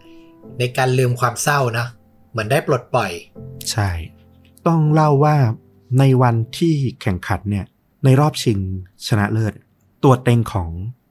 [0.59, 1.87] ในการลืมความเศร้านะ
[2.31, 3.11] เหมือนได้ปลดปล่อย
[3.71, 3.89] ใช่
[4.67, 5.37] ต้องเล่าว่า
[5.99, 7.67] ในวันที่แข่งขันเนี่ย
[8.05, 8.59] ในรอบชิง
[9.07, 9.53] ชนะเลิศ
[10.05, 10.69] ตัวเต็งของ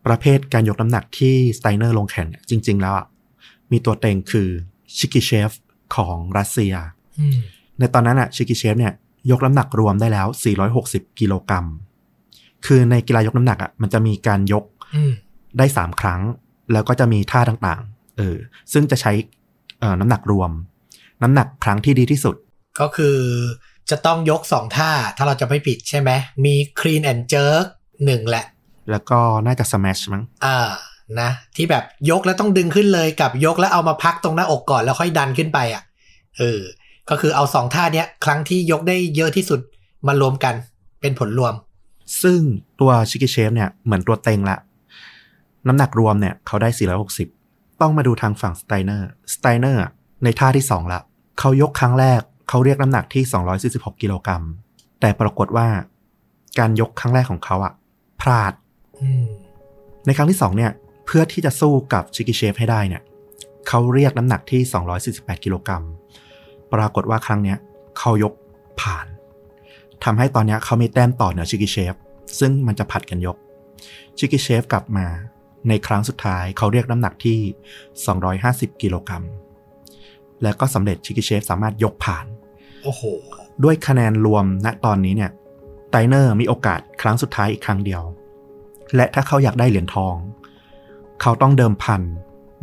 [0.07, 3.05] ประเภทการยกน้ำหนักที่สไตเนอร์ลงแข่งเนี่ยจริง ๆ แล้วอะ
[3.71, 4.49] มีตัวเต็งคือ
[4.97, 5.51] ชิกิเชฟ
[5.95, 6.73] ของรัสเซีย
[7.19, 7.37] อืม
[7.79, 8.93] ในตอนนั้นอะชิกิเชฟเนี่ย
[9.31, 10.27] ยกน้ำหนักรวมได้แล้ว
[10.73, 11.65] 460 กิโลกรัม
[12.65, 14.63] คือในกีฬายกน้ำหนักอะมันจะมีการยก
[14.95, 15.11] อืม
[15.57, 16.21] ได้3ครั้ง
[16.71, 18.37] แล้วก็จะมีท่าต่างๆ เออ
[18.73, 19.11] ซึ่งจะใช้
[19.79, 20.51] เอ่อน้ำหนักรวม
[21.23, 22.35] น้ำหนักครั้งที่ดีที่สุด
[22.79, 23.17] ก็คือ
[23.89, 26.09] จะต้องยกสองท่าถ้าเราจะไม่ผิดใช่ไหม
[26.45, 27.65] มี clean and jerk
[28.05, 28.45] หนึ่งแหละ
[28.91, 30.69] แล้วก็น่าจะ snatch มั้งอ่า
[31.19, 35.83] นะ ที่แบบยกแล้วต้องดึงขึ้นเลยกับยกแล้วเอามาพักตรงหน้าอกก่อนแล้วค่อยดันขึ้นไปอะ
[36.37, 36.61] เออ
[37.11, 39.59] ก็คือเอาสองท่าเนี้ยครั้งที่ยกได้เยอะที่สุด
[40.07, 40.53] มารวมกัน
[41.01, 41.53] เป็นผลรวม
[42.23, 42.41] ซึ่ง
[42.79, 44.57] ตัวชิกิเชฟเนี่ยเหมือนตัวเต็งละ
[45.67, 46.69] น้ำหนักรวมเนี่ยเขาได้
[47.25, 49.85] 460 ต้องมาดูทางฝั่งสไตเนอร์สไตเนอร์
[50.23, 50.99] ในท่าที่ 2 ละ
[51.39, 53.23] เขายกครั้งแรกเขาเรียกน้ำหนักที่
[53.63, 54.43] 246 กิโลกรัม
[54.99, 55.67] แต่ปรากฏว่า
[56.59, 57.73] การยกครั้งแรกของเขาอะ
[58.21, 58.53] พลาด
[60.05, 60.71] ในครั้งที่ 2 เนี่ย
[61.05, 63.01] เพื่อที่จะสู้กับชิกิเชฟให้ได้เนี่ย
[63.67, 64.61] เขาเรียกน้ำหนักที่
[65.03, 65.83] 248 กิโลกรัม
[66.73, 67.57] ปรากฏว่าครั้งเนี้ย
[67.97, 68.33] เขายก
[68.81, 69.05] ผ่าน
[70.03, 71.93] ทำให้ตอนเนี้ยเขามีแต้มต่อเหนือชิกิเชฟ
[72.39, 73.37] ซึ่งมันจะผัดกันยก
[74.17, 75.07] ชิกิเชฟกลับมา
[75.69, 77.39] ในครั้งสุดท้ายเขาเรียกน้ำหนักที่
[78.09, 79.23] 250 กิโลกรัม
[80.41, 82.25] และก็สำเร็จชิกิเชฟสามารถยกผ่าน
[82.83, 83.01] โอ้โห
[83.63, 85.31] ด้วยคะแนนรวมณตอนนี้เนี่ย
[85.91, 88.01] ไตเนอร์มีโอกาสครั้งสุดท้ายอีกครั้งเดียว
[88.95, 90.15] และถ้าเขาอยากได้เหรียญทอง
[91.21, 92.01] เขาต้องเดิมพัน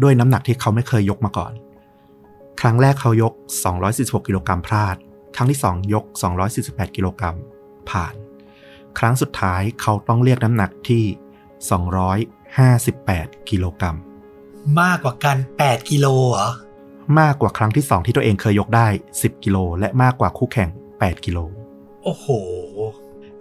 [0.03, 1.53] ด้วยน้ำหนักที่เขาไม่เคยยกมาก่อน
[2.61, 3.33] ครั้งแรกเขายก
[3.81, 4.97] 246 กิโลกรัมพลาด
[5.37, 6.05] ครั้งที่ 2 ยก
[6.51, 7.37] 248 กิโลกรัม
[7.90, 8.14] ผ่าน
[8.99, 11.05] ครั้งสุดท้ายเขาต้องเรียกน้ำหนักที่
[12.66, 13.97] 258 กิโลกรัม
[14.81, 16.49] มากกว่ากัน 8 กิโลเหรอ
[17.21, 21.38] มากกว่าครั้งที่ 2 ที่ตัวเองเคยยกได้ 10 กิโล และมากกว่าคู่แข่ง 8 กิโล
[22.05, 22.27] โอ้โห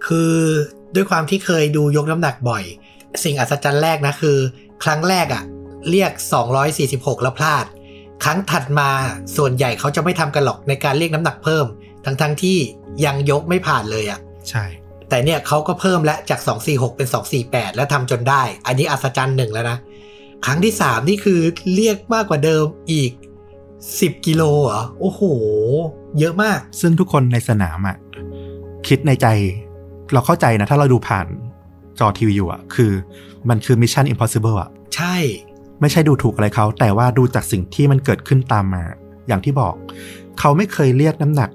[0.06, 0.34] คือ
[0.94, 2.64] ด้วยความที่เคยดูยกน้ำหนักบ่อย
[3.24, 4.38] สิ่งอัศจรรย์แรกนะคือ
[4.84, 5.44] ครั้งแรกอะ
[5.90, 6.12] เรียก
[6.68, 7.66] 246 แล้วพลาด
[8.24, 8.88] ครั้งถัดมา
[9.36, 11.66] ส่วนใหญ่เขาจะไม่ทำกันหรอกในการเรียกน้ำหนักเพิ่ม
[12.04, 12.58] ทั้งๆทที่
[13.04, 14.64] ยังยกไม่ผ่านเลยอะใช่
[15.08, 17.08] แต่เนี่ยเขาก็เพิ่มและจาก 246 เป็น
[17.42, 19.78] 248 แล้วทำจนได้ อันนี้อัศจรรย์หนึ่งแล้วนะ
[20.46, 21.40] ครั้งที่ 3 นี่คือ
[21.74, 23.12] เรียกมากกว่าเดิมอีก
[23.68, 25.22] 10 กิโลเหรอโอ้โห
[26.18, 27.96] เยอะมาก ซึ่งทุกคนในสนามอะ
[28.88, 29.26] คิดในใจ
[30.12, 31.26] เราเข้าใจนะ ถ้าเราดูผ่าน
[31.98, 32.92] จอทีวีอยู่อะคือ
[33.48, 35.16] มันคือ Mission Impossible อะใช่
[35.80, 38.84] ไม่ใช่ดูถูกอะไรเขา แต่ว่าดูจากสิ่งที่มันเกิดขึ้นตามมา
[39.28, 39.74] อย่างที่บอก
[40.38, 41.50] เขาไม่เคยเรียกน้ำหนัก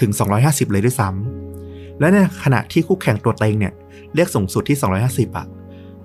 [0.00, 0.10] ถึง
[0.42, 3.72] 250 เลยด้วยซ้ำและในขณะที่คู่แข่งตัวเต็งเนี่ย
[4.14, 5.46] เรียกสูงสุดที่ 250อะ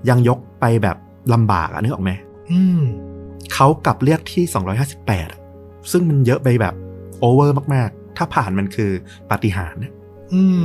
[0.10, 0.98] ยังยกไปแบบ
[1.34, 2.12] ลำบากอะนึกออกไหม
[2.52, 2.82] อืม
[3.54, 4.44] เขากลับเรียกที่
[4.88, 5.40] 258อะ
[5.92, 6.76] ซึ่งมันเยอะไปแบบ
[7.20, 8.92] โอเวอร์มากๆ ถ้าผ่านมันคือ
[9.30, 9.92] ปาฏิหาริย์นะ
[10.34, 10.64] อืม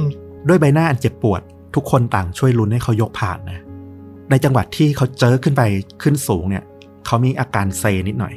[0.48, 1.40] ด้วยใบหน้าอันเจ็บปวด
[1.74, 3.60] ทุกคนต่างช่วยลุ้นให้เขายกผ่านนะ
[4.30, 5.62] ในจังหวัดที่เขาเจอขึ้นไป
[6.02, 6.64] ขึ้นสูงเนี่ย
[7.06, 8.34] เขามีอาการเซนิดหน่อย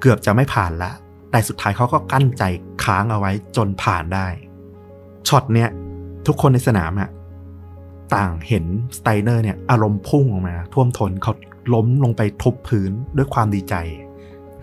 [0.00, 0.92] เกือบจะไม่ผ่านละ
[1.30, 2.42] แต่สุดท้ายเขาก็กั้นใจ
[2.84, 4.26] ค้างเอาไว้จนผ่านได้
[5.28, 5.68] ช็อตเนี้ย
[6.26, 7.10] ทุกคนในสนามอะ
[8.14, 8.64] ต่างเห็น
[8.98, 11.32] สไตเนอร์เนี่ยอารมณ์พุ่งออกมา ท่วมทนเขา
[11.74, 13.74] ล้มลงไปทุบพื้นด้วยความดีใจ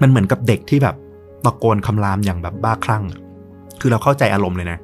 [0.02, 0.96] มันเหมือนกับเด็กที่แบบ
[1.46, 3.04] ตะโกนคำรามอย่างแบบบ้าคลั่ง
[3.82, 4.80] คือเราเข้าใจอารมณ์เลยนะ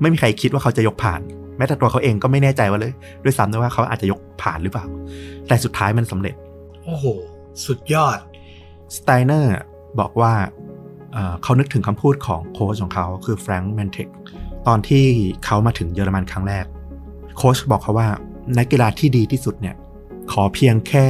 [0.00, 1.20] ไม่มีใครคิดว่าเขาจะยกผ่าน
[1.56, 2.92] แม้แต่ตัวเขาเองก็ไม่แน่ใจว่าเลย
[3.24, 4.84] ด้วยซ้ำด้วยว่าเขาอาจจะยกผ่านหรือเปล่า
[5.48, 6.34] แต่สุดท้ายมันสำเร็จ
[6.84, 7.04] โอ้โห
[7.64, 8.18] สุดยอด
[8.96, 9.56] สไตเนอร์
[10.00, 10.34] บอกว่า
[11.42, 14.08] เขานึกถึงคำพูดของโค้ชของเขาคือแฟรงค์แมนเทค
[14.66, 15.04] ตอนที่
[15.44, 16.64] เขามาถึงเยอรมันครั้งแรก
[17.36, 18.08] โค้ชบอกเขาว่า
[18.58, 19.74] นักกีฬาที่ดีที่สุดเนี่ย
[20.32, 21.06] ขอเพียงแค่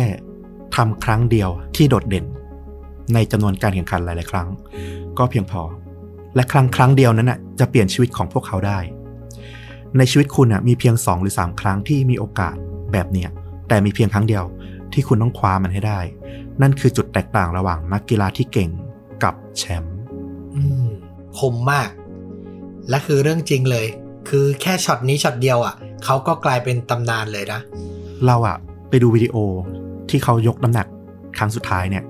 [0.76, 2.26] ทำครั้งเดียวที่โดดเด่น
[3.14, 4.48] ในจำนวนการแข่งขันหลาย ๆ ครั้ง
[5.18, 5.62] ก็เพียงพอ
[6.35, 8.79] และครั้งครั้งเดียวนั้นน่ะจะเปลี่ยนชีวิตของพวกเขาได้
[9.98, 12.55] ในชีวิตคุณน่ะมีเพียง 2 หรือ 3 ครั้งที่มีโอกาส
[12.92, 13.31] แบบเนี้ย
[13.68, 14.44] แต่มีเพียงครั้งเดียว
[14.94, 16.00] ที่คุณต้องคว้ามันให้ได้
[16.62, 18.70] นั่นคือจุดแตกต่างระหว่างนักกีฬาที่เก่ง
[19.24, 19.98] กับแชมป์
[20.55, 20.88] อืม
[21.38, 21.90] คมมาก
[22.88, 23.87] และคือเรื่องจริงเลย
[24.29, 25.74] คือแค่ช็อตนี้ช็อตเดียวอะ
[26.05, 27.61] เขาก็กลายเป็นตำนานเลยนะ
[28.26, 28.57] เราอะ
[28.88, 29.37] ไปดูวิดีโอ
[30.09, 30.87] ที่เขายกน้ำหนัก
[31.38, 32.05] ครั้งสุดท้ายเนี่ย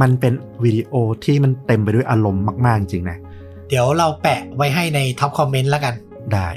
[0.00, 0.32] มันเป็น
[0.64, 0.92] วิดีโอ
[1.24, 3.18] ที่มันเต็มไปด้วยอารมณ์มาก ๆ จริงๆนะ
[3.68, 5.94] เดี๋ยวเราแปะไว้ให้ใน top comment แล้วกัน
[6.32, 6.48] ได้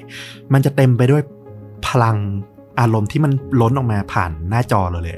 [0.53, 1.21] มันจะเต็มไปด้วย
[1.87, 2.17] พลัง
[2.79, 3.31] อารมณ์ที่มัน
[3.61, 5.15] ล้นออกมาผ่านหน้าจอเราเลย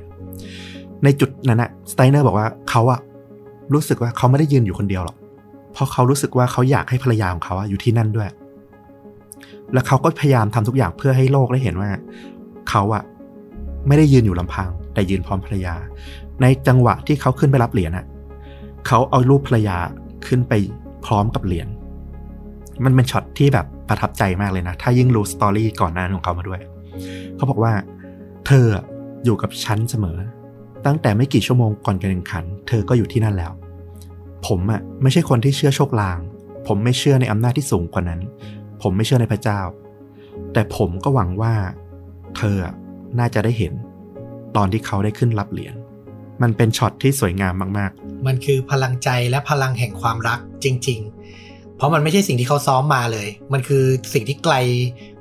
[1.04, 3.00] ในจุดนั้นอะสไตเนอร์บอกว่าเขาอะ
[3.74, 5.18] รู้สึกว่าเขาไม่ได้ยืนอยู่คนเดียวหรอก
[5.74, 8.30] เพราะเขารู้สึกว่าเขาอยากให้ภรรยาของเขาอยู่ที่นั่นด้วย
[9.74, 11.90] แล้วเขาก็พยายามทำทุกอย่างเพื่อให้โลกได้เห็นว่า
[12.70, 13.04] เขาอะ
[13.88, 15.76] ไม่ได้ยืนอยู่ลำพัง แต่ยืนพร้อมภรรยา
[16.42, 18.06] ในจังหวะที่เขาขึ้นไปรับเหรียญอะ
[18.88, 19.78] เขาเอารูปภรรยา
[20.28, 20.54] ขึ้นไป
[21.06, 21.68] พร้อมกับเหรียญ
[22.84, 26.62] มันเป็นช็อตที่แบบประทับใจมากเลยนะ ถ้ายิ่งรู้สตอรี่ก่อนหน้านั้ของเขามาด้วย
[27.36, 27.74] เขาบอกว่า
[28.46, 28.66] เธอ
[29.24, 30.18] อยู่กับฉันเสมอ
[30.86, 33.52] ตั้งแต่ไม่กี่ชั่วโมงก่อนการแข่งขัน เธอก็อยู่ที่นั่นแล้ว
[34.48, 36.20] ผมอะไม่ใช่คนที่เชื่อโชคลาง
[36.68, 38.22] ผมไม่เชื่อในอำนาจที่สูงกว่านั้น
[38.82, 39.60] ผมไม่เชื่อในพระเจ้า
[40.54, 41.54] แต่ผมก็หวังว่า
[42.38, 42.58] เธอ
[43.20, 43.74] น่าจะได้เห็น
[44.56, 45.76] ตอนที่เขาได้ขึ้นรับเหรียญ
[46.42, 51.00] มันเป็นช็อตที่สวยงามมากๆ มันคือพลังใจและพลังแห่งความรักจริง
[51.38, 54.56] ๆ เพราะมันไม่ใช่สิ่งที่เขาซ้อมมาเลย มันคือสิ่งที่ไกล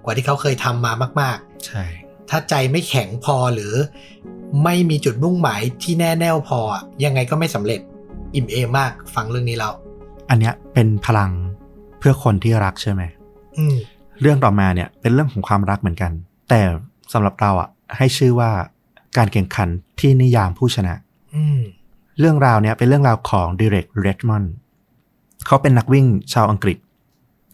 [0.05, 3.72] กว่าที่เขาเคยทำมามาก ๆ ใช่ๆถ้าใจไม่แข็งพอหรือ
[4.64, 7.81] ไม่มีจุดมุ่งหมายที่แน่แน่วพออะยังไงก็ไม่สำเร็จ
[8.35, 9.72] อิ่มเอมมากฟังเรื่องนี้แล้ว
[10.31, 11.31] อันเนี้ยเป็นพลัง
[11.98, 13.03] เพื่อคนที่รักใช่ไหม
[13.59, 13.77] อืม
[14.20, 16.12] เรื่องต่อมาเนี่ย เป็นเรื่องของความรักเหมือนกัน
[16.48, 16.61] แต่
[17.12, 18.50] สำหรับเราอะ ให้ชื่อว่า
[19.16, 19.68] การแข่งขัน
[20.00, 20.94] ที่นิยามผู้ชนะ
[21.35, 21.61] อืม
[22.20, 24.44] เรื่องราวเนี้ยเป็นเรื่องราวของดิเรกเรดมอน
[25.46, 26.79] เขาเป็นนักวิ่งชาวอังกฤษ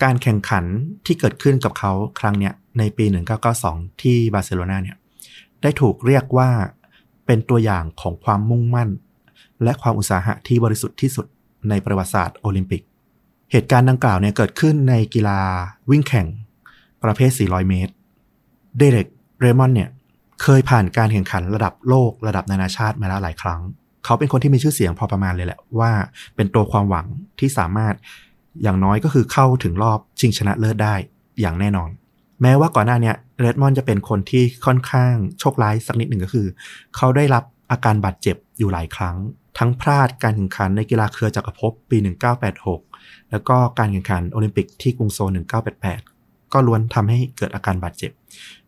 [0.02, 0.64] การแข่งขัน
[1.06, 3.04] ที่เกิดขึ้นกับเขาครั้งเนี้ย ในปี
[3.52, 4.96] 1992 ที่บาร์เซโลนาเนี่ย
[5.62, 6.50] ได้ถูกเรียกว่า
[7.26, 8.88] เป็นตัวอย่างของความมุ่งมั่น
[9.62, 11.26] และความอุตสาหะที่บริสุทธิ์ที่สุด
[11.68, 12.82] ในประวัติศาสตร์โอลิมปิก
[13.52, 15.40] เหตุการณ์ดังกล่าวเนี่ยเกิดขึ้นในกีฬา
[15.90, 16.26] วิ่งแข่ง
[17.04, 17.92] ประเภท 400 เมตร
[18.78, 19.08] เดเร็ก
[19.40, 19.90] เรมอนเนี่ย
[20.42, 23.60] เคยผ่านการแข่งขันระดับโลกระดับนานาชาติมาแล้วหลายครั้ง
[24.04, 25.92] เขาเป็นคนที่มีชื่อเสียงพอประมาณเลยแหละว่า
[26.36, 27.06] เป็นตัวความหวัง
[27.40, 27.94] ที่สามารถ
[28.62, 30.94] อย่างน้อยก็คือเข้าถึงรอบชิงชนะเลิศได้
[31.40, 31.90] อย่างแน่นอน
[32.42, 36.46] แม้ว่าก่อนหน้าเนี้เรดมอนจะเป็นคนที่ค่อนข้างโชคร้ายสักนิดหนึ่งก็คือ
[36.96, 39.16] เขาได้รับอาการบาดเจ็บอยู่หลายครั้ง
[39.58, 41.96] ทั้งพลาดการแข่งขันในกีฬาเครือจักรภพปี
[42.64, 45.30] 1986 แล้วก็การแข่งขันโอลิมปิกที่กรุงโซล
[45.90, 48.10] 1988 ก็ล้วนทำให้เกิดอาการบาดเจ็บ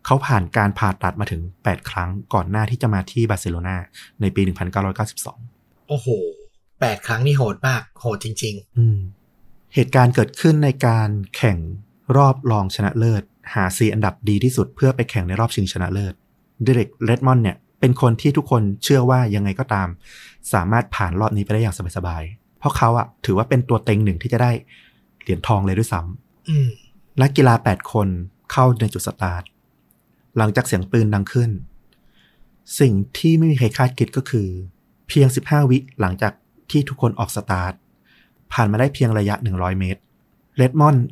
[0.05, 3.75] เขาผ่านการผ่าตัดมาถึง 8 ครั้งก่อนหน้าที่จะมาที่บาร์เซโลนา
[4.21, 4.41] ในปี
[5.15, 6.07] 1992 โอ้โห
[6.79, 8.97] แปดครั้งนี่โหดมาก โหดจริงอืม
[9.75, 11.57] เหตุการณ์เกิดขึ้นในการแข่ง
[12.17, 16.13] รอบรองชนะเลิศ หาซีอันดับดีที่สุดเพื่อไปแข่งในรอบชิงชนะเลิศ
[16.63, 19.87] เดเร็กเรดมอนเนี่ยเป็นคนที่ทุกคนเชื่อว่ายังไงก็ตาม
[20.53, 24.51] สามารถผ่านรอบนี้ไปได้อย่างสบายๆ เพราะเขาอะถือว่าเป็นตัวเต็งหนึ่งที่จะได้
[25.21, 26.69] เหรียญทองเลยด้วยซ้ำๆอืม
[27.21, 28.07] นักกีฬา 8 คน
[28.51, 29.43] เข้าในจุดสตาร์ท
[30.37, 31.51] หลังจากเสียงปืนดังขึ้น
[32.79, 34.47] สิ่งที่ไม่มีใครคาดคิดก็คือ
[35.07, 36.33] เพียง 15 วิหลังจาก
[36.71, 37.73] ที่ทุกคนออกสตาร์ท
[38.53, 40.01] ผ่านมาได้เพียงระยะ 100 เมตร
[40.55, 41.05] เรดมอนด์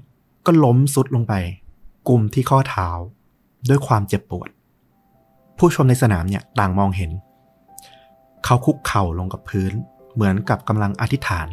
[0.46, 1.34] ก็ล้มสุดลงไป
[2.08, 2.88] กลุ่มที่ข้อเท้า
[3.70, 4.50] ด้วยความเจ็บปวด
[5.58, 7.12] ผู้ชมในสนามเนี่ยต่างมองเห็น
[8.46, 9.74] เขาคุกเข่าลงกับพื้น
[10.14, 11.48] เหมือนกับกำลังอธิษฐาน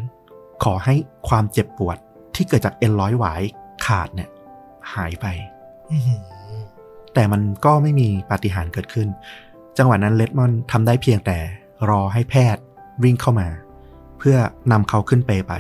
[0.65, 0.95] ขอให้
[1.29, 1.97] ความเจ็บปวด
[2.35, 3.43] ที่เกิดจากเอ็นร้อยหวาย
[3.87, 4.31] ขาดเนี่ย
[4.95, 5.27] หายไป
[5.91, 6.23] อื้อหือ
[7.15, 9.09] แต่มันก็ไม่มีปาฏิหาริย์เกิดขึ้น
[9.79, 11.39] จังหวะนั้นเลดมอนทำได้เพียงแต่
[11.89, 12.63] รอให้แพทย์
[13.05, 13.49] วิ่งเข้ามา
[14.19, 14.37] เพื่อ
[14.73, 15.53] นำเขาขึ้นเปลไป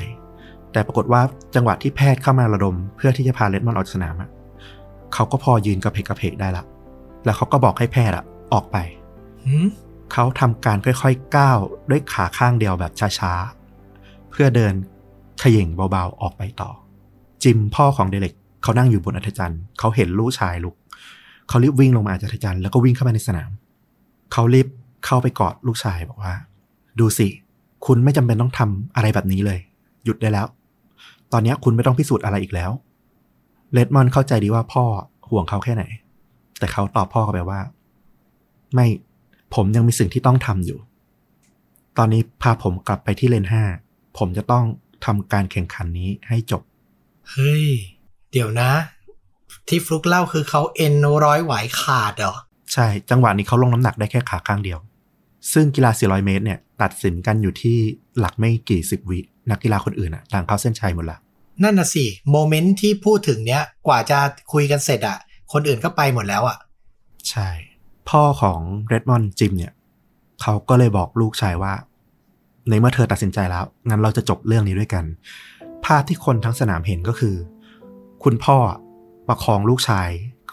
[0.72, 1.22] แต่ปรากฏว่า
[1.54, 4.30] จังหวะที่แพทย์เข้ามาระดม เพื่อที่จะพาเลดมอนออกจากสนามอะ
[5.18, 6.64] เขาก็พอยืนกระเพกกระเพกได้ละ
[7.24, 8.76] แล้วเขาก็บอกให้แพทย์อะออกไป
[9.44, 9.66] หืม
[10.12, 11.58] เขาทำการค่อยๆก้าว
[11.90, 14.74] ด้วยขาข้างเดียวแบบช้าๆ เพื่อเดิน
[15.40, 16.70] เขย่งเบาๆออกไปต่อ
[17.44, 20.74] จิมพ่อของเดเล็กเขานั่งอยู่บนอัฐจันทร์เขาเห็นลูกชายลุก
[21.48, 23.50] เขารีบวิ่งลงมาจากอัฐจันทร์แล้วก็วิ่งเข้ามาในสนาม
[24.32, 24.68] เขารีบ
[25.06, 26.34] เข้าไปกอดลูกชายบอกว่า
[26.98, 27.28] ดูสิ
[27.86, 29.58] คุณไม่จำเป็นต้องทำอะไรแบบนี้เลย
[30.04, 30.46] หยุดได้แล้ว
[31.32, 32.70] ตอนนี้คุณไม่ต้องพิสูจน์อะไรอีกแล้ว
[33.72, 34.84] เลดมอนเข้าใจดีว่าพ่อ
[35.30, 35.84] ห่วงเขาแค่ไหน
[36.58, 37.60] แต่เขาตอบพ่อกลับไปว่า
[38.74, 38.86] ไม่
[39.54, 40.78] ผมยังมีสิ่งที่ต้องทำอยู่
[41.98, 43.62] ตอนนี้พาผมกลับไปที่เลนห้า
[44.18, 44.64] ผมจะต้อง
[45.04, 46.62] ทำการแข่งขันนี้ให้จบ
[47.30, 47.66] เฮ้ย
[48.32, 48.70] เดี๋ยวนะ
[49.68, 52.34] ที่ฟลุกเล่าคือเขาเอ็นร้อยไหวขาดเหรอ
[52.72, 54.78] ใช่ จังหวะนี้เขาลงน้ำหนักได้แค่ขาข้างเดียว
[55.52, 57.76] ซึ่งกีฬา 400 เมตรเนี่ย ตัดสินกันอยู่ที่
[58.18, 59.18] หลักไม่กี่สิบวิ
[59.50, 61.18] นักกีฬาคนอื่นอะต่างเข้าเส้นชัยหมดละ
[61.62, 64.18] นั่นน่ะสิโมเมนต์ที่พูดถึงเนี้ยกว่าจะ
[64.52, 65.18] คุยกันเสร็จอะ
[65.52, 66.58] คนอื่นก็ไปหมดแล้วอะ
[67.30, 67.48] ใช่
[68.08, 69.72] พ่อของเรดมอนด์จิมเนี่ย
[70.42, 71.72] เขาก็เลยบอกลูกชายว่า
[72.68, 75.04] ในเมื่อเธอตัดสินใจแล้ว งั้นเราจะจบเรื่องนี้ด้วยกัน
[75.84, 77.36] ภาพที่คนทั้งสนามเห็นก็คือ
[78.24, 78.56] คุณพ่อ
[79.28, 80.08] ประคองลูกชาย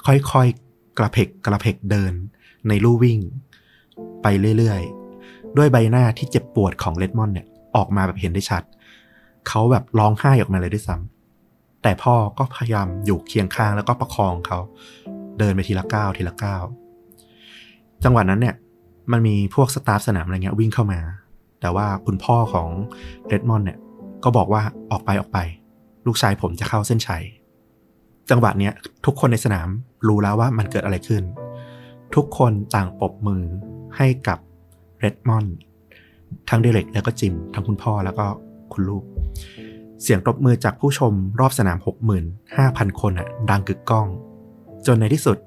[0.05, 2.13] ค่อยๆ กระเพกกระเพกเดิน
[2.67, 3.19] ในลู่วิ่ง
[4.21, 8.63] ไปเรื่อยๆ ด้วยใบหน้าที่เจ็บปวดของเลดมอนเนี่ยออกมาแบบเห็นได้ชัด
[9.47, 14.59] เขาแบบร้องไห้ออกมาเลยด้วยซ้ำแต่พ่อก็พยายามอยู่เคียงข้างแล้วก็ประคองเขา
[15.39, 16.63] เดินไปทีละก้าวทีละก้าว
[18.03, 18.55] จังหวะนั้นเนี่ย
[19.11, 20.99] มันมีพวกสตาฟสนามอะไรเงี้ยวิ่งเข้ามา
[21.61, 22.69] แต่ว่าคุณพ่อของ
[23.27, 23.77] เรดมอนเนี่ย
[24.23, 25.37] ก็บอกว่าออกไปออกไป
[26.05, 27.23] ลูกชายผมจะเข้าเส้นชัย
[28.29, 28.73] จังหวะเนี้ย
[29.05, 29.67] ทุกคนในสนาม
[30.07, 31.23] รู้แล้วว่ามันเกิดอะไรขึ้น
[32.15, 33.43] ทุกคนต่างปรบมือ
[33.97, 34.39] ให้กับ
[34.99, 35.45] เรดมอน
[36.49, 38.25] ทั้งเดเร็กแล้วก็จิม ทั้งคุณพ่อแล้วก็
[38.73, 39.03] คุณลูก
[40.01, 41.77] เสียงตบมือจากผู้ชมรอบสนาม
[42.39, 44.07] 65,000 คนอะดังกึกก้อง
[44.85, 45.37] จนในที่สุด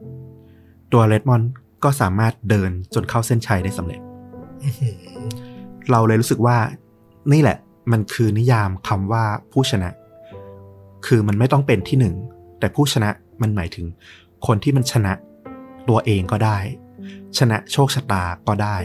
[0.93, 1.43] ตัวเรดมอน
[1.85, 4.01] ก็สามารถเดินจนเข้าเส้นชัยได้สำเร็จ
[5.91, 6.57] เราเลยรู้สึกว่า
[7.33, 7.59] นี่แหละ
[7.93, 9.91] มันคือนิยามคำว่าผู้ชนะ
[11.07, 12.15] คือมันไม่ต้องเป็นที่หนึ่ง
[12.59, 13.11] แต่ผู้ชนะ
[13.43, 13.87] มันหมายถึง
[14.47, 15.13] คนที่มันชนะ
[15.89, 16.59] ตัวเองก็ได้
[17.39, 18.77] ชนะโชคชะตาก็ได้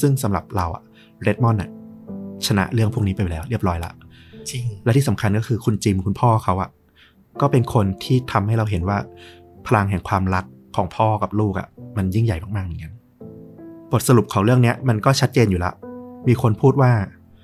[0.00, 0.82] ซึ่งสำหรับเราอะ
[1.22, 1.70] เรดมอนอะ
[2.46, 3.92] ชนะเรื่องพวกนี้ไปแล้วเรียบร้อยละ
[4.52, 6.70] จริง และที่สำคัญก็คือคุณจิมคุณพ่อเขาอะ
[7.40, 8.98] ก็เป็นคนที่ทำให้เราเห็นว่า
[9.66, 10.44] พลังแห่งความรัก
[10.76, 12.92] ของพ่อกับลูกอะมันยิ่งใหญ่มากๆเหมือนกัน
[13.92, 15.74] บทสรุปของเรื่องเนี้ยมันก็ชัดเจนอยู่ล้ว
[16.28, 16.90] มีคนพูดว่า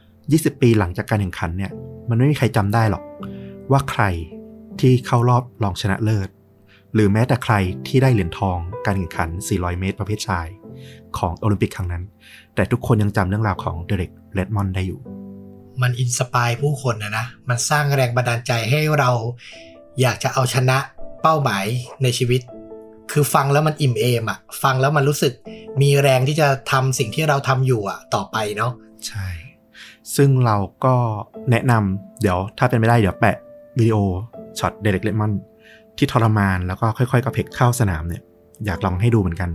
[0.04, 1.70] 20 ปีหลังจากการแข่งขันเนี่ย
[2.08, 3.02] มันไม่มีใครจำได้หรอก
[3.70, 4.02] ว่าใคร
[4.80, 6.28] ที่เข้ารอบรองชนะเลิศ
[6.94, 7.54] หรือแม้แต่ใคร
[7.86, 10.46] ที่ได้เหรียญทองการแข่งขัน 400 เมตร ประเภทชาย
[11.18, 12.02] ของโอลิมปิกครั้งนั้น
[12.54, 15.00] แต่ทุกคนยังจำเรื่องราวของเดเร็กเรดมอนได้อยู่
[15.82, 19.10] มัน inspire ผู้คนนะนะ มันสร้างแรงบันดาลใจให้เรา
[20.00, 20.78] อยากจะเอาชนะ
[21.22, 21.64] เป้าหมาย
[22.02, 22.40] ในชีวิต
[23.12, 25.32] คือฟังแล้วมันอิ่มเอมอะฟังแล้วมันรู้สึก
[25.82, 28.72] มีแรงที่จะทำสิ่งที่เราทำอยู่อะต่อไปเนาะ
[29.06, 29.26] ใช่
[30.16, 30.94] ซึ่งเราก็
[31.50, 33.36] แนะนำเดี๋ยวถ้าเป็นไม่ได้เดี๋ยวแปะ
[33.78, 33.96] วิดีโอ
[34.58, 35.32] ช็อตเดเร็กเรดมอนด์
[35.98, 38.22] ที่ทรมานแล้วก็ค่อยๆกระเผลกเข้าสนามเนี่ย
[38.66, 39.50] อยากลองให้ดูเหมือนกัน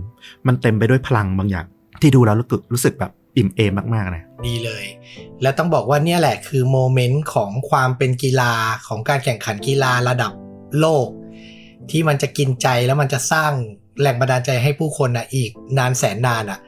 [0.46, 1.66] มันเต็มไปด้วยพลังบางอย่าง
[2.00, 2.36] ที่ดูแล้ว
[2.72, 4.84] รู้สึกแบบอิ่มเอมมากๆนะดีเลย
[5.42, 8.52] และต้องบอกว่าเนี่ยแหละคือโมเมนต์ของความเป็นกีฬา
[8.88, 10.32] ของการแข่งขันกีฬาระดับ
[10.80, 11.08] โลก
[11.90, 13.52] ที่มันจะกินใจแล้วมันจะสร้าง
[14.00, 16.58] แรงบันดาลใจให้ผู้คนอะอีกนานแสนนานอะ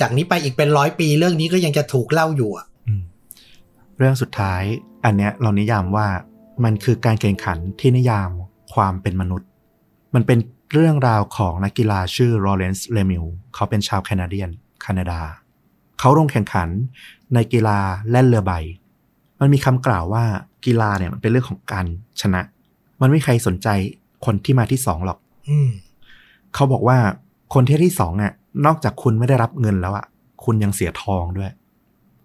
[0.00, 3.02] จากนี้ไปอีกเป็นร้อยปีเรื่องนี้ก็ยังจะถูกเล่าอยู่อะอืม
[3.98, 4.62] เรื่องสุดท้าย
[5.04, 6.06] อันเนี้ยเรานิยามว่า
[6.64, 8.30] มันคือการแข่งขันที่นิยาม
[8.74, 9.48] ความเป็นมนุษย์
[10.14, 10.38] มันเป็น
[10.72, 14.50] เรื่องราวของนักกีฬาชื่อลอเรนซ์เลมิลเขาเป็นชาว Canadian
[14.82, 15.20] แคนาดา
[15.98, 16.68] เขาลงแข่งขัน
[17.34, 17.78] ในกีฬา
[18.10, 18.52] แล่นเรือใบ
[19.40, 20.24] มันมีคำกล่าวว่า
[20.66, 21.86] กีฬาเนี่ยมันเป็นเรื่องของการ
[22.20, 22.40] ชนะ
[23.00, 23.68] มันไม่มีใครสนใจ
[24.24, 25.70] คนที่มาที่สองหรอกอืม
[26.54, 26.98] เขาบอกว่า
[27.54, 28.32] คนที่ได้ที่สองอะ
[28.66, 30.06] นอกจากคุณไม่ได้รับเงินแล้วอะ
[30.44, 31.50] คุณยังเสียทองด้วย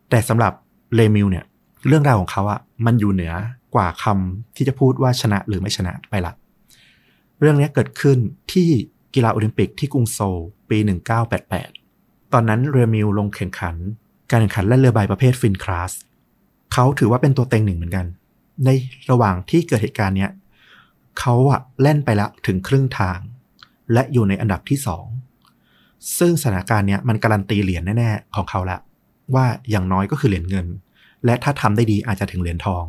[0.09, 0.53] แต่สำหรับ
[0.95, 1.45] เลมิลเนี่ย
[1.87, 3.33] เรื่องราวของเขาอะ มันอยู่เหนือ
[3.75, 6.33] กว่าคำที่จะพูดว่าชนะหรือไม่ชนะไปละ
[7.39, 8.17] เรื่องนี้เกิดขึ้น
[8.51, 8.67] ที่
[9.15, 10.37] กีฬาโอลิมปิกที่กรุงโซล
[10.69, 10.77] ปี
[11.35, 11.82] 1988
[12.33, 13.75] ตอนนั้นเรือมิลลงแข่งขัน
[14.29, 15.91] การแข่งขันแล่นเรือใบประเภทฟินคลาส
[16.73, 18.05] เขาถือว่าเป็นตัวเต็งหนึ่งเหมือนกัน
[18.65, 18.69] ใน
[19.11, 20.31] ระหว่างที่เกิดเหตุการณ์เนี้ย
[21.19, 23.19] เขาอะเล่นไปแล้วถึงครึ่งทาง
[23.93, 25.05] และอยู่ในอันดับที่สอง
[26.17, 28.77] ซึ่งสถานการณ์เนี้ยมันการันตีเหรียญแน่ๆของเขาละ
[29.35, 30.67] ว่าอย่างน้อยก็คือเหรียญเงิน
[31.25, 32.83] และถ้าทำได้ดีอาจจะถึงเหรียญทอง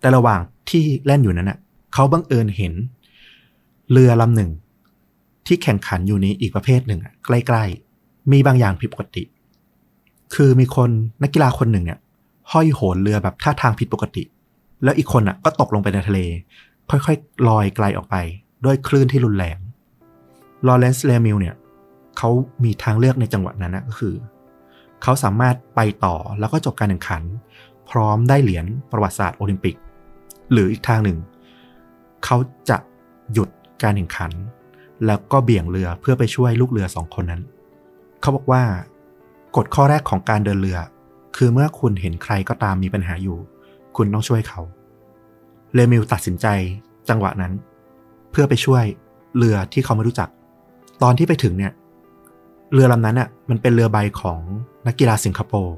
[0.00, 1.58] แต่ระหว่างที่เล่นอยู่นั้นน่ะ
[1.94, 2.74] เขาบังเอิญเห็น
[3.90, 4.50] เรือลำหนึ่ง
[5.46, 7.91] ที่แข่งขันอยู่ในอีกประเภทหนึ่งใกล้ๆ
[8.32, 9.22] มีบางอย่างผิดปกติ
[10.34, 10.90] คือมีคน
[11.22, 11.98] นักกีฬาคนหนึ่งเนี่ย
[12.52, 14.22] ห้อยโหนเรือแบบท่าทางผิดปกติ
[14.84, 16.20] แล้วอีกคนอะ ก็ตกลงไปในทะเล
[16.90, 18.16] ค่อยๆลอยไกลออกไป
[18.64, 19.58] ด้วยคลื่นที่รุนแรง
[20.66, 21.54] ลอเรนซ์เลมิลเนี่ย
[22.18, 22.30] เขา
[22.64, 24.14] มีทางเลือกในจังหวะนั้นนะก็คือ
[25.02, 27.22] เขาสามารถไปต่อแล้วก็จบการแข่งขัน
[27.90, 29.76] พร้อมได้เหรียญประวัติศาสตร์โอลิมปิก
[30.52, 31.18] หรืออีกทางหนึ่ง
[32.24, 32.36] เขา
[32.68, 32.76] จะ
[33.32, 33.48] หยุด
[33.82, 34.30] การแข่งขัน
[35.06, 37.42] แล้วก็เบี่ยงเรือเพื่อไปช่วยลูกเรือสองคนนั้น
[38.22, 38.62] เขาบอกว่า
[39.56, 40.78] กฎข้อแรกของการเดินเรือ
[41.36, 43.38] คือเมื่อคุณเห็นใครก็ตามมีปัญหาอยู่
[43.96, 44.60] คุณต้องช่วยเขา
[45.74, 46.46] เลมิลตัดสินใจ
[47.08, 47.52] จังหวะนั้น
[48.30, 48.84] เพื่อไปช่วย
[49.36, 50.28] เรือที่เขาไม่รู้จัก
[51.02, 51.72] ตอนที่ไปถึงเนี่ย
[52.72, 54.40] เรือลำนั้นอะมันเป็นเรือใบของ
[54.86, 55.76] นักกีฬาสิงคโปร์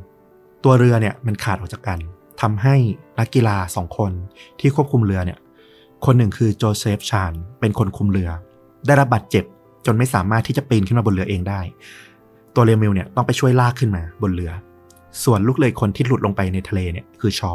[0.65, 1.99] ตัวเรือเนี่ยมันขาดออกจากกัน
[2.41, 2.75] ทำให้
[3.19, 4.13] นักกีฬาสองคน
[4.61, 5.39] ที่ควบคุมเรือเนี่ย
[6.05, 8.31] คนหนึ่งคือโจเซฟชานเป็นคนคุมเรือ
[8.87, 9.45] ได้รับบาดเจ็บ
[9.87, 11.61] จนไม่สามารถที่จะปีนขึ้นมาบนเรือเองได้
[12.55, 14.53] ตัวเรมิลเนี่ยต้องไปช่วยลากขึ้นมาบนเรือ
[15.25, 17.53] ส่วนลูกเรือคนที่หลุดลงไปในทะเลเนี่ยคือชอ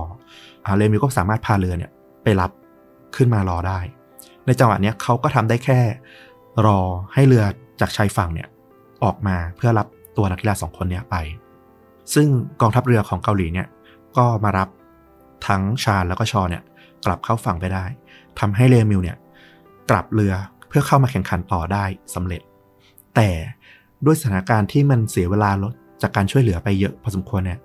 [0.66, 1.92] อาเรมิลก็สามารถพาเรือเนี่ย
[2.24, 2.52] ไปรับ
[3.16, 3.80] ขึ้นมารอได้
[4.46, 5.80] ในจังหวะเนี้ยเขาก็ทำได้แค่
[6.66, 6.80] รอ
[7.14, 7.44] ให้เรือ
[7.82, 8.48] จากชายฝั่งเนี่ย
[9.04, 9.88] ออกมาเพื่อรับ
[10.18, 11.16] ตัวนักกีฬาสองคนเนี้ยไป
[12.14, 12.28] ซึ่ง
[12.62, 13.68] กองทัพเรือของเกาหลีเนี่ย
[14.18, 14.70] ก็มารับ
[15.48, 16.64] ทั้งชาญแล้วก็ชอเนี่ย
[17.06, 17.86] กลับเข้าฝั่งไปได้
[18.40, 19.18] ทำให้เรมิลเนี่ย
[19.90, 20.34] กลับเรือ
[20.68, 21.84] เพื่อเข้ามาแข่งขันต่อได้
[22.16, 22.42] สำเร็จ
[23.16, 23.30] แต่
[24.06, 27.60] ด้วยสถานการณ์ที่มันเสียเวลาลดจากการช่วยเหลือไปเยอะพอสมควรเนี่ย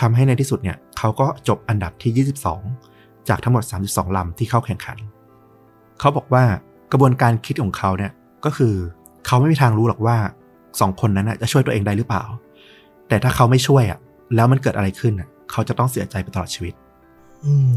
[0.00, 2.26] ทำให้ในที่สุดเนี่ยเขาก็จบอันดับที่
[2.72, 4.98] 22 จากทั้งหมด 32 ลำที่เข้าแข่งขัน
[6.00, 6.44] เขาบอกว่า
[6.92, 8.12] กระบวนการคิดของเขาเนี่ย
[8.44, 8.74] ก็คือ
[9.26, 10.16] เขาไม่มีทางรู้หรอกว่า
[10.80, 12.24] สองคนนั้นจะช่วยตัวเองได้หรือเปล่า
[13.08, 13.98] แต่ถ้าเขาไม่ช่วยอะ
[14.34, 16.74] แล้วมันเกิดอะไรขึ้นอะเขาจะต้องเสียใจไปตลอดชีวิต
[17.44, 17.72] อืม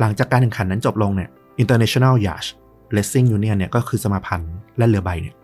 [0.00, 1.30] หลังจากการแข่งขันนั้นจบลงเนี่ย
[1.62, 2.48] International Yacht
[2.96, 5.34] Racing Union เนี่ยก็คือสมาพันธ์และเรือใบเนี่ย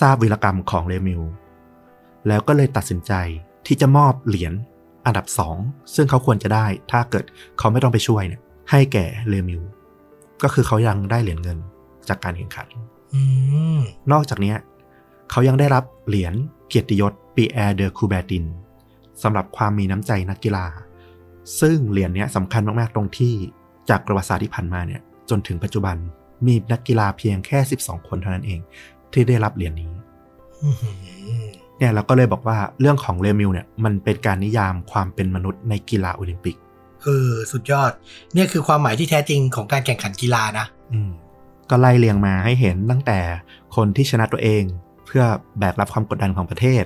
[0.00, 1.22] ทราบวีรกรรมของเรมิล
[2.28, 3.12] แล้วก็เลยตัดสินใจ
[3.66, 4.52] ที่จะมอบเหรียญ
[5.06, 5.56] อันดับสอง
[5.94, 7.24] ซึ่งเขาควรจะได้ ถ้าเกิด
[7.58, 9.62] เขาไม่ต้องไปช่วยเนี่ย ให้แก่เรมิล
[10.42, 11.58] ก็คือเขายังได้เหรียญเงิน
[12.08, 12.68] จากการแข่งขัน
[13.14, 13.22] อื
[13.78, 13.80] ม
[14.12, 14.54] นอกจากนี้
[15.30, 16.34] เขายังได้รับเหรียญ
[16.68, 18.44] เกียรติยศปีแอร์เดอคูแบติน
[19.22, 20.66] สำหรับความมีน้ำใจนักกีฬา
[21.60, 23.34] ซึ่งเหรียญเนี้ยสำคัญมาก ๆ ตรงที่
[23.90, 25.96] จากประวัติศาสตร์ที่ผ่านมาเนี่ย จนถึงปัจจุบัน
[26.46, 28.60] มีนักกีฬาเพียงแค่ 12 คนเท่านั้นเอง
[29.12, 29.92] ที่ได้รับเหรียญนี้
[30.62, 30.94] อื้อหือ
[31.78, 36.56] เนี่ยเราก็เลยบอกว่าเรื่องของเรมิลเนี่ยมันเป็นการนิยามความเป็นมนุษย์ในกีฬาโอลิมปิก
[37.02, 37.90] เออสุดยอด
[38.34, 41.10] เนี่ยคือความหมายที่แท้จริงของการแข่งขันกีฬานะ อืม
[41.70, 43.18] ก็ไล่เรียงมาให้เห็นตั้งแต่
[43.76, 44.62] คนที่ชนะตัวเอง
[45.06, 45.24] เพื่อ
[45.58, 46.84] แบกรับความกดดันของประเทศ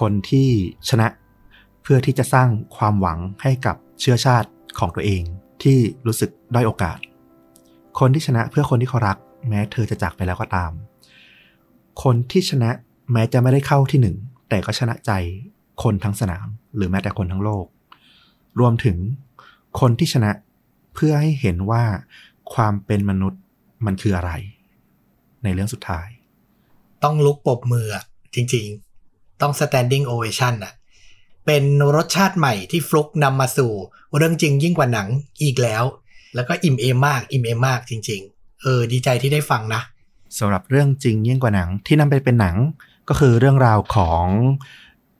[0.00, 0.48] คนที่
[0.88, 1.06] ชนะ
[1.82, 4.48] เพื่อที่จะสร้างความหวังให้กับเชื้อชาติ
[4.78, 5.22] ของตัวเอง
[5.62, 6.98] ที่รู้สึกด้อยโอกาส
[7.98, 9.16] คนที่ชนะเพื่อคนที่เขารัก
[9.48, 10.72] แม้เธอจะจากไปแล้วก็ตาม
[12.02, 12.70] คนที่ชนะ
[13.12, 14.16] แม้จะไม่ได้เข้าที่หนึ่ง
[14.48, 15.12] แต่ก็ชนะใจ
[15.82, 17.66] คนทั้งสนาม หรือแม้แต่คนทั้งโลก
[18.60, 18.96] รวมถึง
[19.80, 20.30] คนที่ชนะ
[20.94, 21.84] เพื่อให้เห็นว่า
[22.54, 23.42] ความเป็นมนุษย์
[23.86, 24.32] มันคืออะไร
[25.44, 26.08] ในเรื่องสุดท้าย
[27.04, 27.86] ต้องลุกปบมือ
[28.34, 28.66] จริง
[29.04, 30.72] ๆ ต้อง standing ovation อะ
[31.46, 31.64] เป็น
[31.96, 33.72] รสชาติใหม่ที่ฟลุกนำมาสู่
[34.16, 35.08] เรื่องจริงยิ่งกว่าหนัง
[35.42, 35.84] อีกแล้ว
[36.34, 39.82] แล้วก็อิ่มเอมมาก อิ่มเอมมากจริง ๆ เออ ดีใจที่ได้ฟังนะ
[40.38, 42.56] สำหรับเรื่องจริงยิ่งกว่าหนังที่นำไปเป็นหนัง
[43.08, 44.26] ก็คือเรื่องราวของ